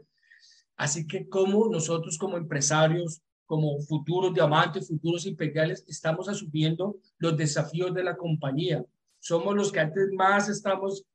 Así 0.77 1.05
que 1.05 1.27
como 1.27 1.69
nosotros 1.69 2.17
como 2.17 2.37
empresarios, 2.37 3.21
como 3.45 3.79
futuros 3.81 4.33
diamantes, 4.33 4.87
futuros 4.87 5.25
imperiales, 5.25 5.83
estamos 5.87 6.27
asumiendo 6.27 6.97
los 7.17 7.37
desafíos 7.37 7.93
de 7.93 8.03
la 8.03 8.15
compañía. 8.15 8.83
Somos 9.19 9.55
los 9.55 9.71
que 9.71 9.79
antes 9.79 10.09
más 10.13 10.49
estamos 10.49 11.05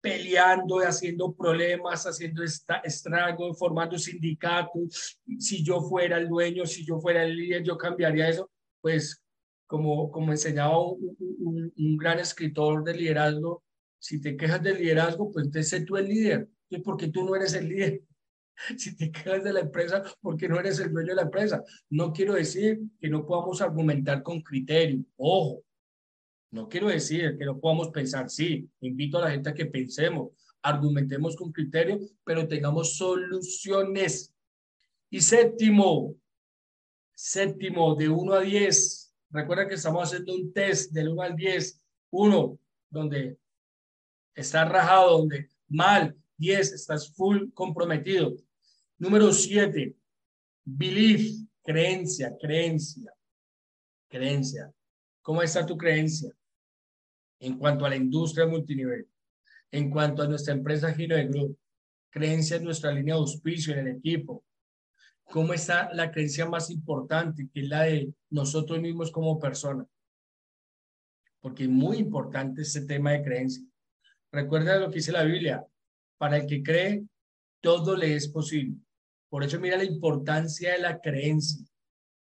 peleando, 0.00 0.80
haciendo 0.80 1.32
problemas, 1.32 2.04
haciendo 2.06 2.42
estragos, 2.42 3.58
formando 3.58 3.96
sindicatos. 3.98 5.18
Si 5.38 5.64
yo 5.64 5.80
fuera 5.80 6.18
el 6.18 6.28
dueño, 6.28 6.66
si 6.66 6.84
yo 6.84 7.00
fuera 7.00 7.24
el 7.24 7.36
líder, 7.36 7.62
yo 7.62 7.78
cambiaría 7.78 8.28
eso. 8.28 8.50
Pues 8.80 9.21
como, 9.72 10.10
como 10.10 10.32
enseñaba 10.32 10.78
un, 10.78 11.72
un, 11.74 11.96
gran 11.96 12.18
escritor 12.18 12.84
de 12.84 12.92
liderazgo, 12.92 13.64
si 13.98 14.20
te 14.20 14.36
quejas 14.36 14.62
del 14.62 14.76
liderazgo, 14.76 15.32
pues 15.32 15.46
entonces 15.46 15.70
sé 15.70 15.80
tú 15.86 15.96
el 15.96 16.08
líder. 16.08 16.46
porque 16.84 17.08
tú 17.08 17.24
no 17.24 17.34
eres 17.34 17.54
el 17.54 17.70
líder. 17.70 18.02
Si 18.76 18.94
te 18.94 19.10
quejas 19.10 19.42
de 19.42 19.50
la 19.54 19.60
empresa, 19.60 20.02
porque 20.20 20.46
no 20.46 20.60
eres 20.60 20.78
el 20.78 20.92
dueño 20.92 21.08
de 21.08 21.14
la 21.14 21.22
empresa. 21.22 21.64
No 21.88 22.12
quiero 22.12 22.34
decir 22.34 22.82
que 23.00 23.08
no 23.08 23.24
podamos 23.24 23.62
argumentar 23.62 24.22
con 24.22 24.42
criterio. 24.42 25.06
Ojo, 25.16 25.64
no 26.50 26.68
quiero 26.68 26.88
decir 26.88 27.38
que 27.38 27.46
no 27.46 27.58
podamos 27.58 27.88
pensar, 27.88 28.28
sí, 28.28 28.68
invito 28.82 29.16
a 29.16 29.22
la 29.22 29.30
gente 29.30 29.48
a 29.48 29.54
que 29.54 29.64
pensemos, 29.64 30.32
argumentemos 30.60 31.34
con 31.34 31.50
criterio, 31.50 31.98
pero 32.24 32.46
tengamos 32.46 32.98
soluciones. 32.98 34.34
Y 35.08 35.22
séptimo, 35.22 36.14
séptimo, 37.14 37.94
de 37.94 38.10
1 38.10 38.34
a 38.34 38.40
10, 38.42 39.01
recuerda 39.32 39.66
que 39.66 39.74
estamos 39.74 40.04
haciendo 40.04 40.34
un 40.34 40.52
test 40.52 40.92
del 40.92 41.08
1 41.08 41.22
al 41.22 41.36
10, 41.36 41.82
1, 42.10 42.58
donde 42.90 43.38
está 44.34 44.64
rajado, 44.64 45.18
donde 45.18 45.48
mal, 45.68 46.16
10, 46.36 46.72
estás 46.72 47.12
full 47.14 47.50
comprometido. 47.52 48.36
Número 48.98 49.32
7, 49.32 49.96
belief, 50.64 51.32
creencia, 51.62 52.36
creencia, 52.40 53.12
creencia. 54.08 54.72
¿Cómo 55.22 55.42
está 55.42 55.66
tu 55.66 55.76
creencia? 55.76 56.32
en 57.42 57.58
cuanto 57.58 57.84
a 57.84 57.90
la 57.90 57.96
industria 57.96 58.46
multinivel, 58.46 59.06
en 59.72 59.90
cuanto 59.90 60.22
a 60.22 60.28
nuestra 60.28 60.54
empresa 60.54 60.94
Giro 60.94 61.16
de 61.16 61.26
Group, 61.26 61.58
creencia 62.08 62.56
en 62.56 62.64
nuestra 62.64 62.92
línea 62.92 63.14
de 63.14 63.20
auspicio 63.20 63.74
en 63.74 63.88
el 63.88 63.96
equipo, 63.96 64.44
cómo 65.32 65.54
está 65.54 65.90
la 65.94 66.10
creencia 66.12 66.44
más 66.44 66.68
importante, 66.68 67.48
que 67.50 67.60
es 67.62 67.68
la 67.68 67.84
de 67.84 68.12
nosotros 68.28 68.78
mismos 68.80 69.10
como 69.10 69.38
personas. 69.38 69.86
Porque 71.40 71.62
es 71.62 71.70
muy 71.70 71.96
importante 71.96 72.60
ese 72.60 72.82
tema 72.84 73.12
de 73.12 73.22
creencia. 73.22 73.64
Recuerda 74.30 74.78
lo 74.78 74.90
que 74.90 74.96
dice 74.96 75.10
la 75.10 75.24
Biblia, 75.24 75.66
para 76.18 76.36
el 76.36 76.46
que 76.46 76.62
cree, 76.62 77.06
todo 77.62 77.96
le 77.96 78.14
es 78.14 78.28
posible. 78.28 78.76
Por 79.30 79.42
eso 79.42 79.58
mira 79.58 79.78
la 79.78 79.84
importancia 79.84 80.72
de 80.72 80.80
la 80.80 81.00
creencia. 81.00 81.66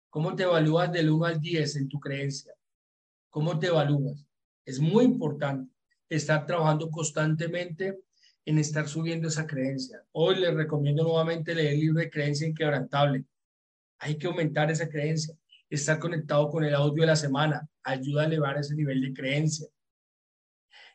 ¿Cómo 0.09 0.35
te 0.35 0.43
evalúas 0.43 0.91
del 0.91 1.09
1 1.09 1.25
al 1.25 1.39
10 1.39 1.77
en 1.77 1.87
tu 1.87 2.01
creencia? 2.01 2.53
¿Cómo 3.29 3.57
te 3.57 3.67
evalúas? 3.67 4.27
Es 4.65 4.81
muy 4.81 5.05
importante 5.05 5.73
estar 6.09 6.45
trabajando 6.45 6.89
constantemente 6.89 8.01
en 8.47 8.59
estar 8.59 8.87
subiendo 8.87 9.27
esa 9.27 9.45
creencia. 9.45 10.01
Hoy 10.13 10.37
les 10.37 10.53
recomiendo 10.53 11.03
nuevamente 11.03 11.53
leer 11.53 11.73
el 11.73 11.81
libro 11.81 11.99
de 11.99 12.09
Creencia 12.09 12.47
Inquebrantable. 12.47 13.25
Hay 13.99 14.17
que 14.17 14.27
aumentar 14.27 14.71
esa 14.71 14.87
creencia. 14.87 15.35
Estar 15.69 15.99
conectado 15.99 16.49
con 16.49 16.63
el 16.63 16.73
audio 16.73 17.01
de 17.01 17.07
la 17.07 17.17
semana 17.17 17.67
ayuda 17.83 18.21
a 18.21 18.25
elevar 18.25 18.57
ese 18.57 18.73
nivel 18.73 19.01
de 19.01 19.13
creencia. 19.13 19.67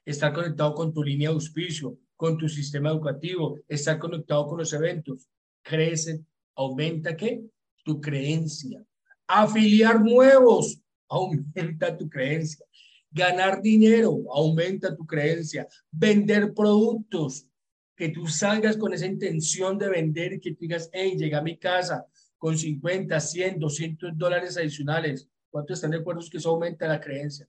Estar 0.02 0.32
conectado 0.32 0.74
con 0.74 0.94
tu 0.94 1.04
línea 1.04 1.28
de 1.28 1.34
auspicio, 1.34 1.98
con 2.16 2.38
tu 2.38 2.48
sistema 2.48 2.88
educativo, 2.88 3.58
estar 3.68 3.98
conectado 3.98 4.46
con 4.46 4.56
los 4.56 4.72
eventos. 4.72 5.28
Crece, 5.60 6.24
aumenta 6.54 7.14
qué? 7.14 7.44
Tu 7.84 8.00
creencia. 8.00 8.82
Afiliar 9.26 10.00
nuevos, 10.00 10.80
aumenta 11.06 11.98
tu 11.98 12.08
creencia. 12.08 12.64
Ganar 13.12 13.60
dinero 13.60 14.24
aumenta 14.32 14.96
tu 14.96 15.06
creencia. 15.06 15.68
Vender 15.90 16.54
productos, 16.54 17.46
que 17.94 18.08
tú 18.08 18.26
salgas 18.26 18.76
con 18.76 18.92
esa 18.92 19.06
intención 19.06 19.78
de 19.78 19.88
vender 19.88 20.32
y 20.32 20.40
que 20.40 20.52
tú 20.52 20.58
digas, 20.60 20.90
hey, 20.92 21.14
llegué 21.16 21.36
a 21.36 21.42
mi 21.42 21.58
casa 21.58 22.06
con 22.38 22.58
50, 22.58 23.20
100, 23.20 23.58
200 23.58 24.18
dólares 24.18 24.56
adicionales. 24.56 25.28
¿Cuántos 25.50 25.76
están 25.78 25.92
de 25.92 25.98
acuerdo 25.98 26.22
que 26.30 26.38
eso 26.38 26.50
aumenta 26.50 26.88
la 26.88 27.00
creencia? 27.00 27.46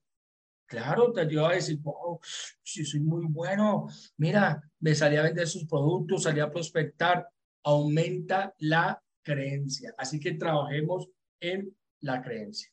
Claro, 0.67 1.11
te 1.11 1.21
ayuda 1.21 1.49
a 1.49 1.53
decir, 1.53 1.79
wow, 1.79 2.19
si 2.61 2.85
soy 2.85 2.99
muy 2.99 3.25
bueno, 3.25 3.87
mira, 4.17 4.61
me 4.79 4.93
salí 4.93 5.15
a 5.15 5.23
vender 5.23 5.47
sus 5.47 5.65
productos, 5.65 6.23
salí 6.23 6.39
a 6.39 6.51
prospectar, 6.51 7.27
aumenta 7.63 8.53
la 8.59 9.01
creencia. 9.21 9.95
Así 9.97 10.19
que 10.19 10.33
trabajemos 10.33 11.09
en 11.39 11.75
la 12.01 12.21
creencia. 12.21 12.69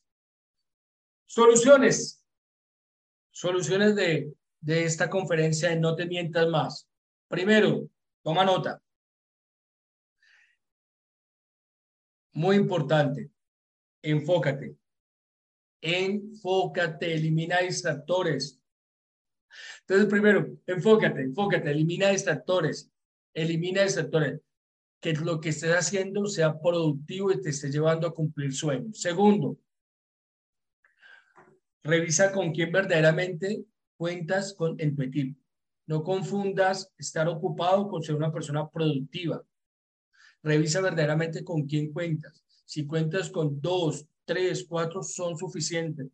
Soluciones. 1.27 2.20
Soluciones 3.31 3.95
de, 3.97 4.35
de 4.61 4.85
esta 4.85 5.09
conferencia 5.09 5.71
de 5.71 5.77
No 5.77 5.95
te 5.95 6.07
mientas 6.07 6.49
más. 6.49 6.89
Primero, 7.29 7.89
toma 8.23 8.45
nota. 8.45 8.83
Muy 12.33 12.57
importante, 12.57 13.31
enfócate. 14.03 14.77
Enfócate, 15.81 17.15
elimina 17.15 17.61
distractores. 17.61 18.61
Entonces, 19.81 20.09
primero, 20.09 20.57
enfócate, 20.67 21.23
enfócate, 21.23 21.71
elimina 21.71 22.11
distractores, 22.11 22.91
elimina 23.35 23.83
distractores. 23.83 24.41
Que 25.01 25.15
lo 25.15 25.41
que 25.41 25.49
estés 25.49 25.75
haciendo 25.75 26.27
sea 26.27 26.61
productivo 26.61 27.33
y 27.33 27.41
te 27.41 27.51
esté 27.51 27.71
llevando 27.71 28.07
a 28.07 28.15
cumplir 28.15 28.53
sueños. 28.53 29.01
Segundo, 29.01 29.57
revisa 31.83 32.33
con 32.33 32.53
quién 32.53 32.73
verdaderamente 32.73 33.65
cuentas 33.97 34.55
con, 34.55 34.81
en 34.81 34.95
tu 34.95 35.03
equipo. 35.03 35.41
No 35.87 36.03
confundas 36.03 36.93
estar 36.97 37.29
ocupado 37.29 37.89
con 37.89 38.03
ser 38.03 38.15
una 38.15 38.33
persona 38.33 38.69
productiva. 38.69 39.43
Revisa 40.43 40.81
verdaderamente 40.81 41.45
con 41.45 41.67
quién 41.67 41.93
cuentas. 41.93 42.45
Si 42.65 42.87
cuentas 42.87 43.31
con 43.31 43.61
dos, 43.61 44.07
tres, 44.25 44.65
cuatro, 44.69 45.03
son 45.03 45.37
suficientes. 45.37 46.07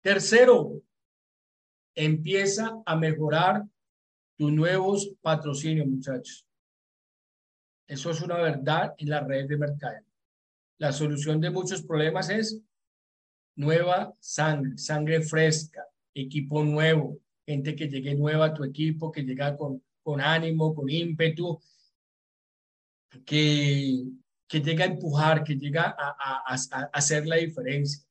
Tercero, 0.00 0.80
empieza 1.94 2.80
a 2.86 2.96
mejorar 2.96 3.64
tus 4.36 4.52
nuevos 4.52 5.10
patrocinios, 5.20 5.86
muchachos. 5.86 6.46
Eso 7.86 8.10
es 8.10 8.22
una 8.22 8.36
verdad 8.36 8.94
en 8.96 9.10
la 9.10 9.20
red 9.20 9.48
de 9.48 9.56
mercado. 9.56 9.98
La 10.78 10.92
solución 10.92 11.40
de 11.40 11.50
muchos 11.50 11.82
problemas 11.82 12.30
es 12.30 12.60
nueva 13.56 14.14
sangre, 14.20 14.78
sangre 14.78 15.22
fresca, 15.22 15.84
equipo 16.14 16.64
nuevo, 16.64 17.18
gente 17.46 17.74
que 17.74 17.88
llegue 17.88 18.14
nueva 18.14 18.46
a 18.46 18.54
tu 18.54 18.64
equipo, 18.64 19.10
que 19.12 19.22
llega 19.22 19.56
con, 19.56 19.82
con 20.02 20.20
ánimo, 20.20 20.74
con 20.74 20.88
ímpetu, 20.88 21.60
que, 23.24 24.04
que 24.48 24.60
llega 24.60 24.84
a 24.84 24.88
empujar, 24.88 25.44
que 25.44 25.54
llega 25.56 25.94
a, 25.98 26.16
a, 26.18 26.54
a, 26.54 26.90
hacer 26.92 27.26
la 27.26 27.36
diferencia, 27.36 28.04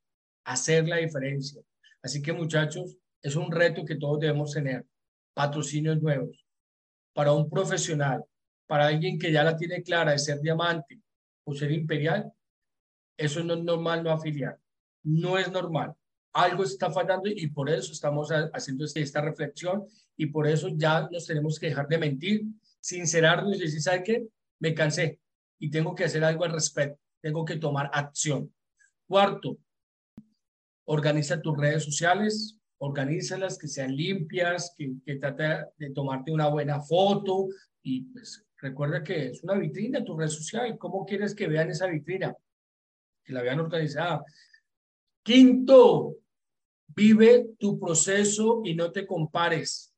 hacer 0.44 0.88
la 0.88 0.98
diferencia. 0.98 1.62
Así 2.02 2.22
que 2.22 2.34
muchachos, 2.34 2.98
es 3.22 3.36
un 3.36 3.52
reto 3.52 3.86
que 3.86 3.96
todos 3.96 4.20
debemos 4.20 4.52
tener, 4.52 4.86
patrocinios 5.34 6.02
nuevos. 6.02 6.46
Para 7.14 7.34
un 7.34 7.50
profesional, 7.50 8.24
para 8.68 8.88
alguien 8.88 9.20
que 9.20 9.32
ya 9.32 9.44
la 9.44 9.56
tiene 9.56 9.84
clara 9.84 10.12
de 10.12 10.20
ser 10.20 10.40
diamante 10.40 11.02
o 11.44 11.54
ser 11.54 11.72
imperial, 11.72 12.32
eso 13.18 13.44
no 13.44 13.56
es 13.56 13.64
normal 13.64 14.04
no 14.04 14.12
afiliar. 14.12 14.60
No 15.04 15.38
es 15.38 15.52
normal 15.52 15.96
algo 16.34 16.64
está 16.64 16.92
fallando 16.92 17.30
y 17.30 17.48
por 17.48 17.70
eso 17.70 17.92
estamos 17.92 18.30
haciendo 18.54 18.86
este, 18.86 19.02
esta 19.02 19.22
reflexión 19.22 19.86
y 20.16 20.28
por 20.28 20.48
eso 20.48 20.70
ya 20.70 21.08
nos 21.12 21.26
tenemos 21.26 21.60
que 21.60 21.68
dejar 21.68 21.88
de 21.88 21.98
mentir, 21.98 22.44
sincerarnos 22.80 23.58
y 23.58 23.60
decir, 23.60 23.82
¿sabe 23.82 24.04
qué? 24.04 24.28
Me 24.60 24.74
cansé 24.74 25.20
y 25.60 25.70
tengo 25.70 25.94
que 25.94 26.06
hacer 26.06 26.24
algo 26.24 26.46
al 26.46 26.54
respecto, 26.54 27.00
tengo 27.22 27.44
que 27.44 27.58
tomar 27.58 27.90
acción. 27.94 28.54
Cuarto, 29.08 29.58
organiza 30.86 31.42
tus 31.42 31.58
redes 31.58 31.84
sociales, 31.84 32.58
organízalas, 32.78 33.58
que 33.58 33.68
sean 33.68 33.96
limpias, 33.96 34.74
que, 34.78 35.16
trate 35.16 35.66
de 35.78 35.92
tomarte 35.92 36.32
una 36.32 36.48
buena 36.48 36.80
foto 36.80 37.48
y 37.84 38.04
pues 38.06 38.46
recuerda 38.58 39.04
que 39.04 39.28
es 39.28 39.44
una 39.44 39.56
vitrina 39.56 40.04
tu 40.04 40.18
red 40.18 40.30
social. 40.30 40.78
¿Cómo 40.78 41.06
quieres 41.06 41.36
que 41.36 41.48
vean 41.48 41.70
esa 41.70 41.88
vitrina? 41.88 42.36
Que 43.24 43.34
la 43.34 43.42
vean 43.42 43.60
organizada. 43.60 44.24
Quinto, 45.24 46.22
Vive 46.94 47.56
tu 47.58 47.80
proceso 47.80 48.62
y 48.66 48.76
no 48.76 48.92
te 48.92 49.06
compares. 49.06 49.94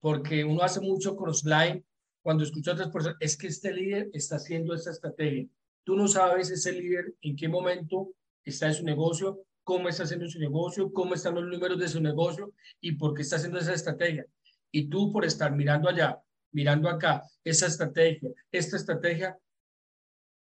Porque 0.00 0.44
uno 0.44 0.62
hace 0.62 0.80
mucho 0.80 1.16
crossline 1.16 1.84
cuando 2.22 2.42
escucha 2.42 2.72
a 2.72 2.74
otras 2.74 2.90
personas, 2.90 3.16
es 3.20 3.36
que 3.36 3.46
este 3.46 3.72
líder 3.72 4.10
está 4.12 4.36
haciendo 4.36 4.74
esta 4.74 4.90
estrategia. 4.90 5.46
Tú 5.84 5.94
no 5.94 6.08
sabes 6.08 6.50
ese 6.50 6.72
líder 6.72 7.14
en 7.20 7.36
qué 7.36 7.48
momento 7.48 8.12
está 8.44 8.66
en 8.66 8.74
su 8.74 8.84
negocio, 8.84 9.44
cómo 9.62 9.88
está 9.88 10.02
haciendo 10.02 10.26
su 10.28 10.40
negocio, 10.40 10.92
cómo 10.92 11.14
están 11.14 11.36
los 11.36 11.44
números 11.44 11.78
de 11.78 11.88
su 11.88 12.00
negocio 12.00 12.52
y 12.80 12.92
por 12.92 13.14
qué 13.14 13.22
está 13.22 13.36
haciendo 13.36 13.60
esa 13.60 13.74
estrategia. 13.74 14.26
Y 14.72 14.88
tú 14.88 15.12
por 15.12 15.24
estar 15.24 15.52
mirando 15.52 15.88
allá, 15.88 16.20
mirando 16.50 16.88
acá, 16.88 17.22
esa 17.44 17.66
estrategia, 17.66 18.30
esta 18.50 18.76
estrategia, 18.76 19.38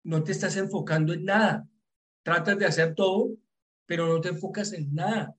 no 0.05 0.23
te 0.23 0.33
estás 0.33 0.57
enfocando 0.57 1.15
en 1.15 1.25
nada. 1.25 1.67
Tratas 2.23 2.59
de 2.59 2.67
hacer 2.67 2.95
todo 2.95 3.31
pero 3.93 4.07
no 4.07 4.23
te 4.23 4.31
enfocas 4.31 4.73
en 4.73 4.95
nada. 4.95 5.37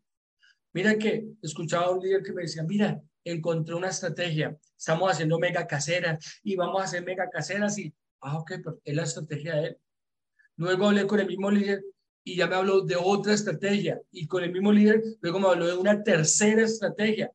Mira 0.74 0.96
que 0.96 1.26
escuchaba 1.42 1.88
a 1.88 1.89
un 1.89 2.04
líder 2.04 2.22
que 2.22 2.34
me 2.34 2.44
decía, 2.44 2.62
mira, 2.62 3.02
encontré 3.24 3.74
una 3.74 3.88
estrategia, 3.88 4.56
estamos 4.78 5.12
haciendo 5.12 5.39
mega 5.39 5.66
caseras 5.66 6.39
y 6.44 6.56
vamos 6.56 6.80
a 6.80 6.84
hacer 6.84 7.04
mega 7.04 7.28
caseras 7.32 7.80
y, 7.80 7.92
ah, 8.22 8.38
ok, 8.38 8.52
pero 8.63 8.80
es 8.86 8.96
la 8.96 9.02
estrategia 9.06 9.56
de 9.56 9.68
él. 9.70 9.78
Luego 10.58 10.86
hablé 10.86 11.08
con 11.08 11.20
el 11.20 11.26
mismo 11.26 11.50
líder 11.50 11.84
y 12.24 12.36
ya 12.36 12.46
me 12.46 12.54
habló 12.54 12.82
de 12.82 12.96
otra 12.96 13.34
estrategia 13.34 14.00
y 14.12 14.28
con 14.28 14.44
el 14.44 14.52
mismo 14.52 14.72
líder 14.72 15.02
luego 15.20 15.39
me 15.39 15.48
habló 15.48 15.66
de 15.66 15.76
una 15.76 16.04
tercera 16.04 16.62
estrategia. 16.62 17.32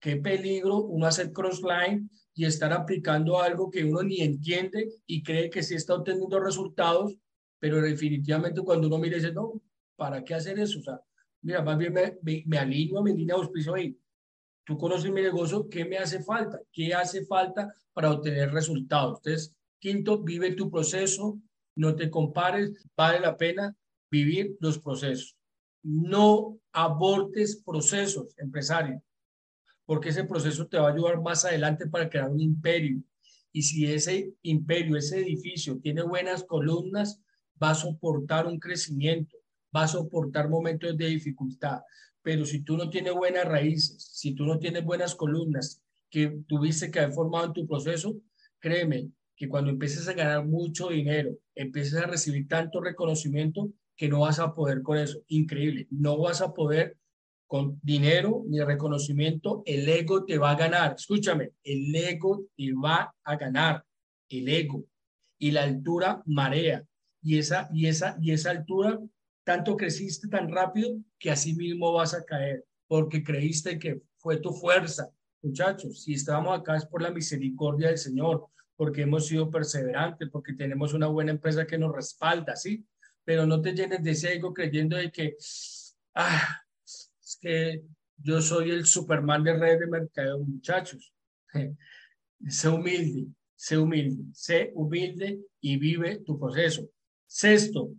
Qué 0.00 0.16
peligro 0.16 0.78
uno 0.78 1.06
hacer 1.06 1.30
crossline 1.30 2.10
y 2.34 2.46
estar 2.46 2.72
aplicando 2.72 3.40
algo 3.40 3.70
que 3.70 3.84
uno 3.84 4.02
ni 4.02 4.22
entiende 4.22 4.88
y 5.06 5.22
cree 5.22 5.50
que 5.50 5.62
sí 5.62 5.76
está 5.76 5.94
obteniendo 5.94 6.40
resultados, 6.40 7.16
pero 7.60 7.80
definitivamente 7.80 8.60
cuando 8.62 8.88
uno 8.88 8.98
mira 8.98 9.18
dice, 9.18 9.32
no, 9.32 9.62
¿para 9.96 10.22
qué 10.22 10.34
hacer 10.34 10.58
eso? 10.58 10.78
O 10.78 10.82
sea, 10.82 11.00
mira, 11.42 11.62
más 11.62 11.76
bien 11.78 11.92
me, 11.92 12.18
me, 12.22 12.42
me 12.46 12.58
alineo 12.58 13.00
a 13.00 13.02
mi 13.02 13.12
línea 13.12 13.34
de 13.34 13.42
auspicio 13.42 13.74
ahí. 13.74 13.98
Tú 14.64 14.76
conoces 14.76 15.10
mi 15.10 15.22
negocio, 15.22 15.68
¿qué 15.68 15.84
me 15.84 15.96
hace 15.96 16.22
falta? 16.22 16.60
¿Qué 16.72 16.92
hace 16.92 17.24
falta 17.24 17.72
para 17.92 18.10
obtener 18.10 18.52
resultados? 18.52 19.18
Entonces, 19.18 19.54
quinto, 19.78 20.22
vive 20.22 20.54
tu 20.54 20.70
proceso, 20.70 21.38
no 21.76 21.94
te 21.94 22.10
compares, 22.10 22.72
vale 22.96 23.20
la 23.20 23.36
pena 23.36 23.76
vivir 24.10 24.56
los 24.60 24.78
procesos. 24.78 25.36
No 25.82 26.58
abortes 26.72 27.62
procesos, 27.64 28.34
empresario, 28.38 29.00
porque 29.84 30.08
ese 30.08 30.24
proceso 30.24 30.66
te 30.66 30.78
va 30.78 30.88
a 30.88 30.92
ayudar 30.92 31.22
más 31.22 31.44
adelante 31.44 31.86
para 31.86 32.08
crear 32.08 32.28
un 32.28 32.40
imperio. 32.40 33.00
Y 33.52 33.62
si 33.62 33.90
ese 33.90 34.34
imperio, 34.42 34.96
ese 34.96 35.20
edificio 35.20 35.78
tiene 35.78 36.02
buenas 36.02 36.42
columnas, 36.42 37.20
va 37.62 37.70
a 37.70 37.74
soportar 37.74 38.46
un 38.46 38.58
crecimiento 38.58 39.36
va 39.76 39.82
a 39.82 39.88
soportar 39.88 40.48
momentos 40.48 40.96
de 40.96 41.06
dificultad. 41.06 41.80
Pero 42.22 42.44
si 42.44 42.62
tú 42.62 42.76
no 42.76 42.88
tienes 42.88 43.12
buenas 43.12 43.44
raíces, 43.44 44.02
si 44.14 44.34
tú 44.34 44.46
no 44.46 44.58
tienes 44.58 44.84
buenas 44.84 45.14
columnas 45.14 45.82
que 46.10 46.40
tuviste 46.48 46.90
que 46.90 47.00
haber 47.00 47.12
formado 47.12 47.46
en 47.46 47.52
tu 47.52 47.66
proceso, 47.66 48.16
créeme 48.58 49.10
que 49.36 49.48
cuando 49.48 49.70
empieces 49.70 50.08
a 50.08 50.14
ganar 50.14 50.46
mucho 50.46 50.88
dinero, 50.88 51.36
empieces 51.54 51.94
a 51.94 52.06
recibir 52.06 52.48
tanto 52.48 52.80
reconocimiento 52.80 53.70
que 53.96 54.08
no 54.08 54.20
vas 54.20 54.38
a 54.38 54.54
poder 54.54 54.82
con 54.82 54.98
eso. 54.98 55.20
Increíble. 55.28 55.86
No 55.90 56.18
vas 56.18 56.40
a 56.40 56.52
poder 56.52 56.96
con 57.46 57.78
dinero 57.82 58.42
ni 58.48 58.60
reconocimiento. 58.60 59.62
El 59.64 59.88
ego 59.88 60.24
te 60.24 60.38
va 60.38 60.50
a 60.50 60.56
ganar. 60.56 60.94
Escúchame, 60.98 61.52
el 61.62 61.94
ego 61.94 62.46
te 62.56 62.72
va 62.72 63.14
a 63.22 63.36
ganar. 63.36 63.84
El 64.28 64.48
ego. 64.48 64.84
Y 65.38 65.50
la 65.50 65.64
altura 65.64 66.22
marea. 66.26 66.84
Y 67.22 67.38
esa, 67.38 67.68
y 67.72 67.86
esa, 67.86 68.16
y 68.20 68.32
esa 68.32 68.50
altura 68.50 68.98
tanto 69.46 69.76
creciste 69.76 70.26
tan 70.26 70.50
rápido 70.50 70.98
que 71.20 71.30
así 71.30 71.54
mismo 71.54 71.92
vas 71.92 72.14
a 72.14 72.24
caer, 72.24 72.64
porque 72.88 73.22
creíste 73.22 73.78
que 73.78 74.02
fue 74.16 74.38
tu 74.38 74.52
fuerza. 74.52 75.08
Muchachos, 75.40 76.02
si 76.02 76.14
estamos 76.14 76.58
acá 76.58 76.76
es 76.76 76.84
por 76.84 77.00
la 77.00 77.12
misericordia 77.12 77.86
del 77.86 77.98
Señor, 77.98 78.48
porque 78.74 79.02
hemos 79.02 79.28
sido 79.28 79.48
perseverantes, 79.48 80.28
porque 80.30 80.54
tenemos 80.54 80.94
una 80.94 81.06
buena 81.06 81.30
empresa 81.30 81.64
que 81.64 81.78
nos 81.78 81.94
respalda, 81.94 82.56
¿sí? 82.56 82.84
Pero 83.24 83.46
no 83.46 83.62
te 83.62 83.72
llenes 83.72 84.02
de 84.02 84.10
ese 84.10 84.34
ego 84.34 84.52
creyendo 84.52 84.96
de 84.96 85.12
que, 85.12 85.36
ah, 86.16 86.60
es 86.84 87.38
que 87.40 87.84
yo 88.16 88.42
soy 88.42 88.72
el 88.72 88.84
Superman 88.84 89.44
de 89.44 89.56
red 89.56 89.78
de 89.78 89.86
mercado, 89.86 90.40
muchachos. 90.40 91.14
Sé 92.48 92.68
humilde, 92.68 93.28
sé 93.54 93.78
humilde, 93.78 94.24
sé 94.32 94.72
humilde 94.74 95.38
y 95.60 95.78
vive 95.78 96.18
tu 96.18 96.38
proceso. 96.38 96.86
Sexto, 97.26 97.92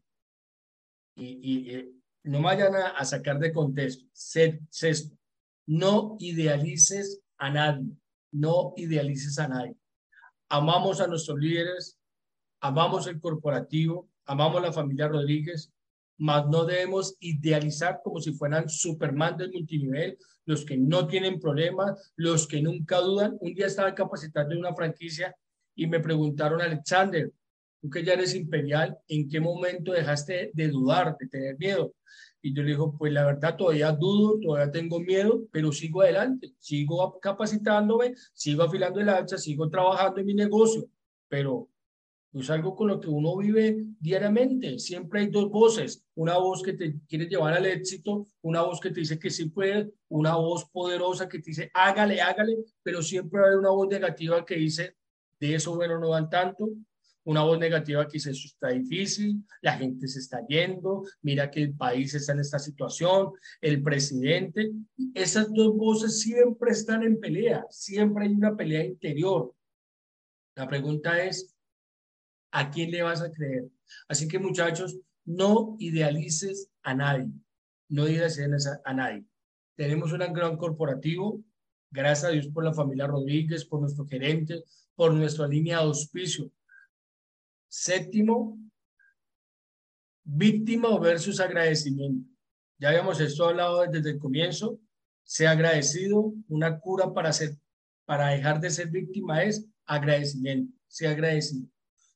y, 1.17 1.75
eh, 1.75 1.89
no 2.23 2.41
vayan 2.41 2.73
a, 2.75 3.03
sacar 3.05 3.39
de 3.39 3.53
contexto. 3.53 4.05
Sexto, 4.13 5.15
no 5.65 6.17
idealices 6.19 7.21
a 7.37 7.49
nadie, 7.49 7.91
no 8.31 8.73
idealices 8.75 9.39
a 9.39 9.47
nadie. 9.47 9.75
Amamos 10.49 11.01
a 11.01 11.07
nuestros 11.07 11.39
líderes, 11.39 11.97
amamos 12.61 13.07
el 13.07 13.19
corporativo, 13.19 14.09
amamos 14.25 14.57
a 14.57 14.67
la 14.67 14.73
familia 14.73 15.07
Rodríguez, 15.07 15.71
mas 16.17 16.47
no 16.47 16.65
debemos 16.65 17.15
idealizar 17.19 18.01
como 18.03 18.19
si 18.19 18.33
fueran 18.33 18.69
Superman 18.69 19.37
del 19.37 19.51
multinivel, 19.51 20.17
los 20.45 20.65
que 20.65 20.77
no 20.77 21.07
tienen 21.07 21.39
problemas, 21.39 22.11
los 22.15 22.47
que 22.47 22.61
nunca 22.61 22.99
dudan. 22.99 23.37
Un 23.39 23.53
día 23.53 23.67
estaba 23.67 23.93
capacitando 23.93 24.53
en 24.53 24.59
una 24.59 24.75
franquicia 24.75 25.35
y 25.75 25.87
me 25.87 25.99
preguntaron, 25.99 26.61
Alexander, 26.61 27.31
tú 27.81 27.89
que 27.89 28.03
ya 28.03 28.13
eres 28.13 28.35
imperial, 28.35 28.97
¿en 29.07 29.29
qué 29.29 29.39
momento 29.39 29.91
dejaste 29.91 30.51
de 30.53 30.67
dudar, 30.69 31.15
de 31.19 31.27
tener 31.27 31.57
miedo? 31.57 31.93
Y 32.41 32.53
yo 32.53 32.63
le 32.63 32.69
digo, 32.69 32.95
pues 32.97 33.11
la 33.11 33.25
verdad 33.25 33.55
todavía 33.57 33.91
dudo, 33.91 34.39
todavía 34.39 34.71
tengo 34.71 34.99
miedo, 34.99 35.47
pero 35.51 35.71
sigo 35.71 36.01
adelante, 36.01 36.53
sigo 36.59 37.19
capacitándome, 37.19 38.13
sigo 38.33 38.63
afilando 38.63 38.99
el 38.99 39.09
hacha, 39.09 39.37
sigo 39.37 39.69
trabajando 39.69 40.19
en 40.19 40.25
mi 40.25 40.33
negocio, 40.33 40.87
pero 41.27 41.69
Es 42.33 42.49
algo 42.49 42.75
con 42.75 42.89
lo 42.89 42.99
que 42.99 43.07
uno 43.09 43.35
vive 43.37 43.77
diariamente. 43.99 44.77
Siempre 44.79 45.21
hay 45.21 45.27
dos 45.27 45.49
voces. 45.49 46.03
Una 46.15 46.37
voz 46.37 46.61
que 46.61 46.73
te 46.73 46.99
quiere 47.07 47.25
llevar 47.25 47.53
al 47.53 47.65
éxito, 47.65 48.27
una 48.41 48.61
voz 48.61 48.79
que 48.79 48.91
te 48.91 48.99
dice 48.99 49.17
que 49.17 49.29
sí 49.29 49.49
puede, 49.49 49.91
una 50.09 50.35
voz 50.35 50.65
poderosa 50.69 51.27
que 51.27 51.39
te 51.39 51.51
dice 51.51 51.71
hágale, 51.73 52.21
hágale, 52.21 52.57
pero 52.83 53.01
siempre 53.01 53.41
hay 53.43 53.55
una 53.55 53.69
voz 53.71 53.87
negativa 53.87 54.45
que 54.45 54.55
dice 54.55 54.95
de 55.39 55.55
eso 55.55 55.75
bueno 55.75 55.99
no 55.99 56.09
dan 56.09 56.29
tanto. 56.29 56.69
Una 57.27 57.43
voz 57.43 57.59
negativa 57.59 58.07
que 58.07 58.13
dice 58.13 58.31
eso 58.31 58.47
está 58.47 58.69
difícil, 58.69 59.43
la 59.61 59.73
gente 59.73 60.07
se 60.07 60.19
está 60.19 60.47
yendo, 60.47 61.03
mira 61.21 61.51
que 61.51 61.61
el 61.61 61.73
país 61.73 62.13
está 62.13 62.31
en 62.31 62.39
esta 62.39 62.57
situación, 62.57 63.33
el 63.59 63.83
presidente. 63.83 64.71
Esas 65.13 65.53
dos 65.53 65.75
voces 65.75 66.21
siempre 66.21 66.71
están 66.71 67.03
en 67.03 67.19
pelea, 67.19 67.65
siempre 67.69 68.23
hay 68.23 68.31
una 68.31 68.55
pelea 68.55 68.85
interior. 68.85 69.53
La 70.55 70.69
pregunta 70.69 71.21
es, 71.21 71.53
¿a 72.51 72.69
quién 72.71 72.91
le 72.91 73.01
vas 73.01 73.21
a 73.21 73.29
creer? 73.29 73.65
Así 74.07 74.29
que 74.29 74.39
muchachos, 74.39 74.97
no 75.25 75.75
idealices 75.79 76.69
a 76.81 76.93
nadie, 76.93 77.29
no 77.89 78.07
idealices 78.07 78.69
a, 78.85 78.93
nadie. 78.93 79.25
Tenemos 79.75 80.13
un 80.13 80.19
gran 80.31 80.55
corporativo, 80.55 81.43
gracias 81.91 82.23
a 82.23 82.31
Dios 82.31 82.47
por 82.47 82.63
la 82.63 82.73
familia 82.73 83.05
Rodríguez, 83.05 83.65
por 83.65 83.81
nuestro 83.81 84.07
gerente, 84.07 84.63
por 84.95 85.13
nuestra 85.13 85.45
línea 85.45 85.79
de 85.79 85.83
auspicio. 85.83 86.49
Séptimo, 87.67 88.57
víctima 90.23 90.97
versus 90.99 91.39
agradecimiento. 91.39 92.29
Ya 92.79 92.89
habíamos 92.89 93.19
esto 93.19 93.45
hablado 93.45 93.85
desde 93.87 94.11
el 94.11 94.19
comienzo. 94.19 94.79
Sea 95.23 95.51
agradecido, 95.51 96.33
una 96.47 96.79
cura 96.79 97.13
para, 97.13 97.33
ser, 97.33 97.57
para 98.05 98.29
dejar 98.29 98.59
de 98.59 98.69
ser 98.69 98.89
víctima 98.89 99.43
es 99.43 99.65
agradecimiento. 99.85 100.73
Sea 100.87 101.11
agradecido. 101.11 101.67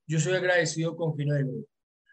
Yo 0.07 0.19
soy 0.19 0.33
agradecido 0.35 0.95
con 0.95 1.15
Fino 1.15 1.33
de 1.33 1.43
Grupo, 1.43 1.67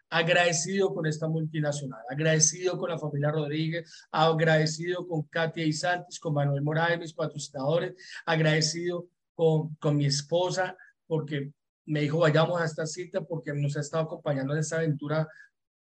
agradecido 0.09 0.93
con 0.93 1.05
esta 1.05 1.27
multinacional, 1.27 2.01
agradecido 2.09 2.77
con 2.77 2.89
la 2.89 2.97
familia 2.97 3.31
Rodríguez, 3.31 4.07
agradecido 4.11 5.07
con 5.07 5.23
Katia 5.23 5.65
y 5.65 5.73
Santos, 5.73 6.19
con 6.19 6.33
Manuel 6.33 6.61
Morales, 6.61 6.99
mis 6.99 7.13
patrocinadores, 7.13 7.93
agradecido 8.25 9.09
con, 9.33 9.75
con 9.75 9.97
mi 9.97 10.05
esposa, 10.05 10.77
porque 11.07 11.51
me 11.85 12.01
dijo, 12.01 12.19
vayamos 12.19 12.61
a 12.61 12.65
esta 12.65 12.85
cita 12.85 13.21
porque 13.21 13.53
nos 13.53 13.75
ha 13.77 13.81
estado 13.81 14.03
acompañando 14.03 14.53
en 14.53 14.59
esta 14.59 14.77
aventura 14.77 15.27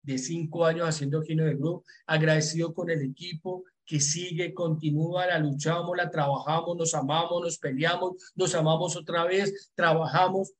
de 0.03 0.19
cinco 0.19 0.65
años 0.65 0.89
haciendo 0.89 1.23
Gino 1.23 1.45
de 1.45 1.55
Grupo, 1.55 1.85
agradecido 2.07 2.75
con 2.75 2.91
el 2.91 3.03
equipo 3.03 3.65
que 3.85 4.01
sigue, 4.01 4.55
continúa, 4.55 5.27
la 5.27 5.39
luchamos, 5.39 5.97
la 5.97 6.11
trabajamos, 6.11 6.77
nos 6.77 6.95
amamos, 6.95 7.43
nos 7.43 7.59
peleamos, 7.59 8.33
nos 8.35 8.55
amamos 8.55 8.97
otra 8.97 9.25
vez, 9.25 9.71
trabajamos, 9.75 10.53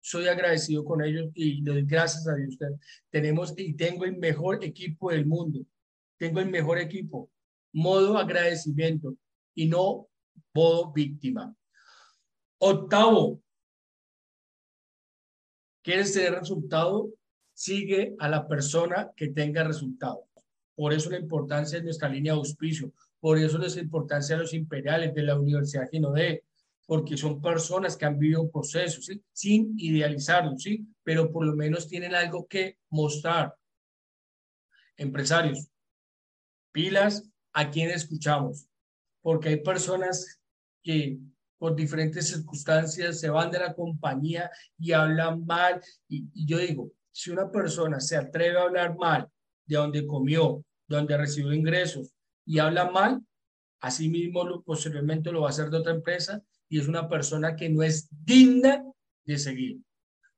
soy 0.00 0.26
agradecido 0.26 0.84
con 0.84 1.02
ellos 1.02 1.30
y 1.34 1.62
doy 1.62 1.84
gracias 1.84 2.26
a 2.26 2.34
Dios. 2.34 2.56
Tenemos 3.08 3.54
y 3.56 3.74
tengo 3.74 4.04
el 4.04 4.16
mejor 4.18 4.62
equipo 4.64 5.10
del 5.10 5.26
mundo. 5.26 5.60
Tengo 6.18 6.40
el 6.40 6.50
mejor 6.50 6.78
equipo. 6.78 7.30
Modo 7.72 8.18
agradecimiento 8.18 9.14
y 9.54 9.66
no 9.66 10.08
modo 10.52 10.92
víctima. 10.92 11.54
Octavo, 12.58 13.40
¿quieres 15.82 16.12
tener 16.12 16.34
resultado? 16.34 17.10
Sigue 17.54 18.14
a 18.18 18.28
la 18.28 18.48
persona 18.48 19.10
que 19.16 19.28
tenga 19.28 19.64
resultado. 19.64 20.26
Por 20.74 20.92
eso 20.92 21.10
la 21.10 21.18
importancia 21.18 21.78
de 21.78 21.84
nuestra 21.84 22.08
línea 22.08 22.32
de 22.32 22.38
auspicio. 22.38 22.92
Por 23.20 23.38
eso 23.38 23.58
la 23.58 23.68
importancia 23.68 24.36
de 24.36 24.42
los 24.42 24.54
imperiales 24.54 25.14
de 25.14 25.22
la 25.22 25.38
Universidad 25.38 25.88
Ginodé 25.90 26.44
porque 26.86 27.16
son 27.16 27.40
personas 27.40 27.96
que 27.96 28.04
han 28.04 28.18
vivido 28.18 28.50
procesos, 28.50 29.06
¿sí? 29.06 29.22
sin 29.32 29.74
idealizarlos, 29.78 30.62
¿sí? 30.62 30.86
pero 31.02 31.30
por 31.30 31.46
lo 31.46 31.54
menos 31.54 31.88
tienen 31.88 32.14
algo 32.14 32.46
que 32.46 32.78
mostrar. 32.90 33.54
Empresarios, 34.96 35.68
pilas 36.70 37.30
a 37.52 37.70
quien 37.70 37.90
escuchamos, 37.90 38.66
porque 39.20 39.50
hay 39.50 39.62
personas 39.62 40.40
que 40.82 41.18
por 41.62 41.76
diferentes 41.76 42.26
circunstancias 42.26 43.20
se 43.20 43.30
van 43.30 43.48
de 43.48 43.60
la 43.60 43.72
compañía 43.72 44.50
y 44.76 44.90
hablan 44.90 45.46
mal. 45.46 45.80
Y, 46.08 46.26
y 46.34 46.44
yo 46.44 46.58
digo, 46.58 46.90
si 47.12 47.30
una 47.30 47.52
persona 47.52 48.00
se 48.00 48.16
atreve 48.16 48.58
a 48.58 48.62
hablar 48.62 48.96
mal 48.98 49.28
de 49.64 49.76
donde 49.76 50.04
comió, 50.04 50.64
donde 50.88 51.16
recibió 51.16 51.52
ingresos 51.52 52.12
y 52.44 52.58
habla 52.58 52.90
mal, 52.90 53.24
así 53.78 54.08
mismo 54.08 54.60
posteriormente 54.64 55.30
lo 55.30 55.42
va 55.42 55.46
a 55.46 55.50
hacer 55.50 55.70
de 55.70 55.76
otra 55.76 55.92
empresa 55.92 56.42
y 56.68 56.80
es 56.80 56.88
una 56.88 57.08
persona 57.08 57.54
que 57.54 57.70
no 57.70 57.84
es 57.84 58.08
digna 58.10 58.82
de 59.24 59.38
seguir. 59.38 59.78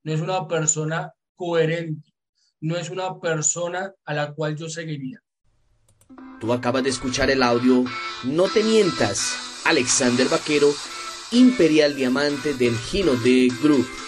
No 0.02 0.12
es 0.12 0.20
una 0.20 0.46
persona 0.46 1.10
coherente. 1.36 2.12
No 2.60 2.76
es 2.76 2.90
una 2.90 3.18
persona 3.18 3.94
a 4.04 4.12
la 4.12 4.34
cual 4.34 4.56
yo 4.56 4.68
seguiría. 4.68 5.22
Tú 6.38 6.52
acabas 6.52 6.84
de 6.84 6.90
escuchar 6.90 7.30
el 7.30 7.42
audio 7.42 7.84
No 8.24 8.44
te 8.50 8.62
mientas, 8.62 9.62
Alexander 9.64 10.28
Vaquero, 10.28 10.68
Imperial 11.34 11.96
Diamante 11.96 12.54
del 12.54 12.78
Gino 12.78 13.14
de 13.16 13.48
Group. 13.60 14.03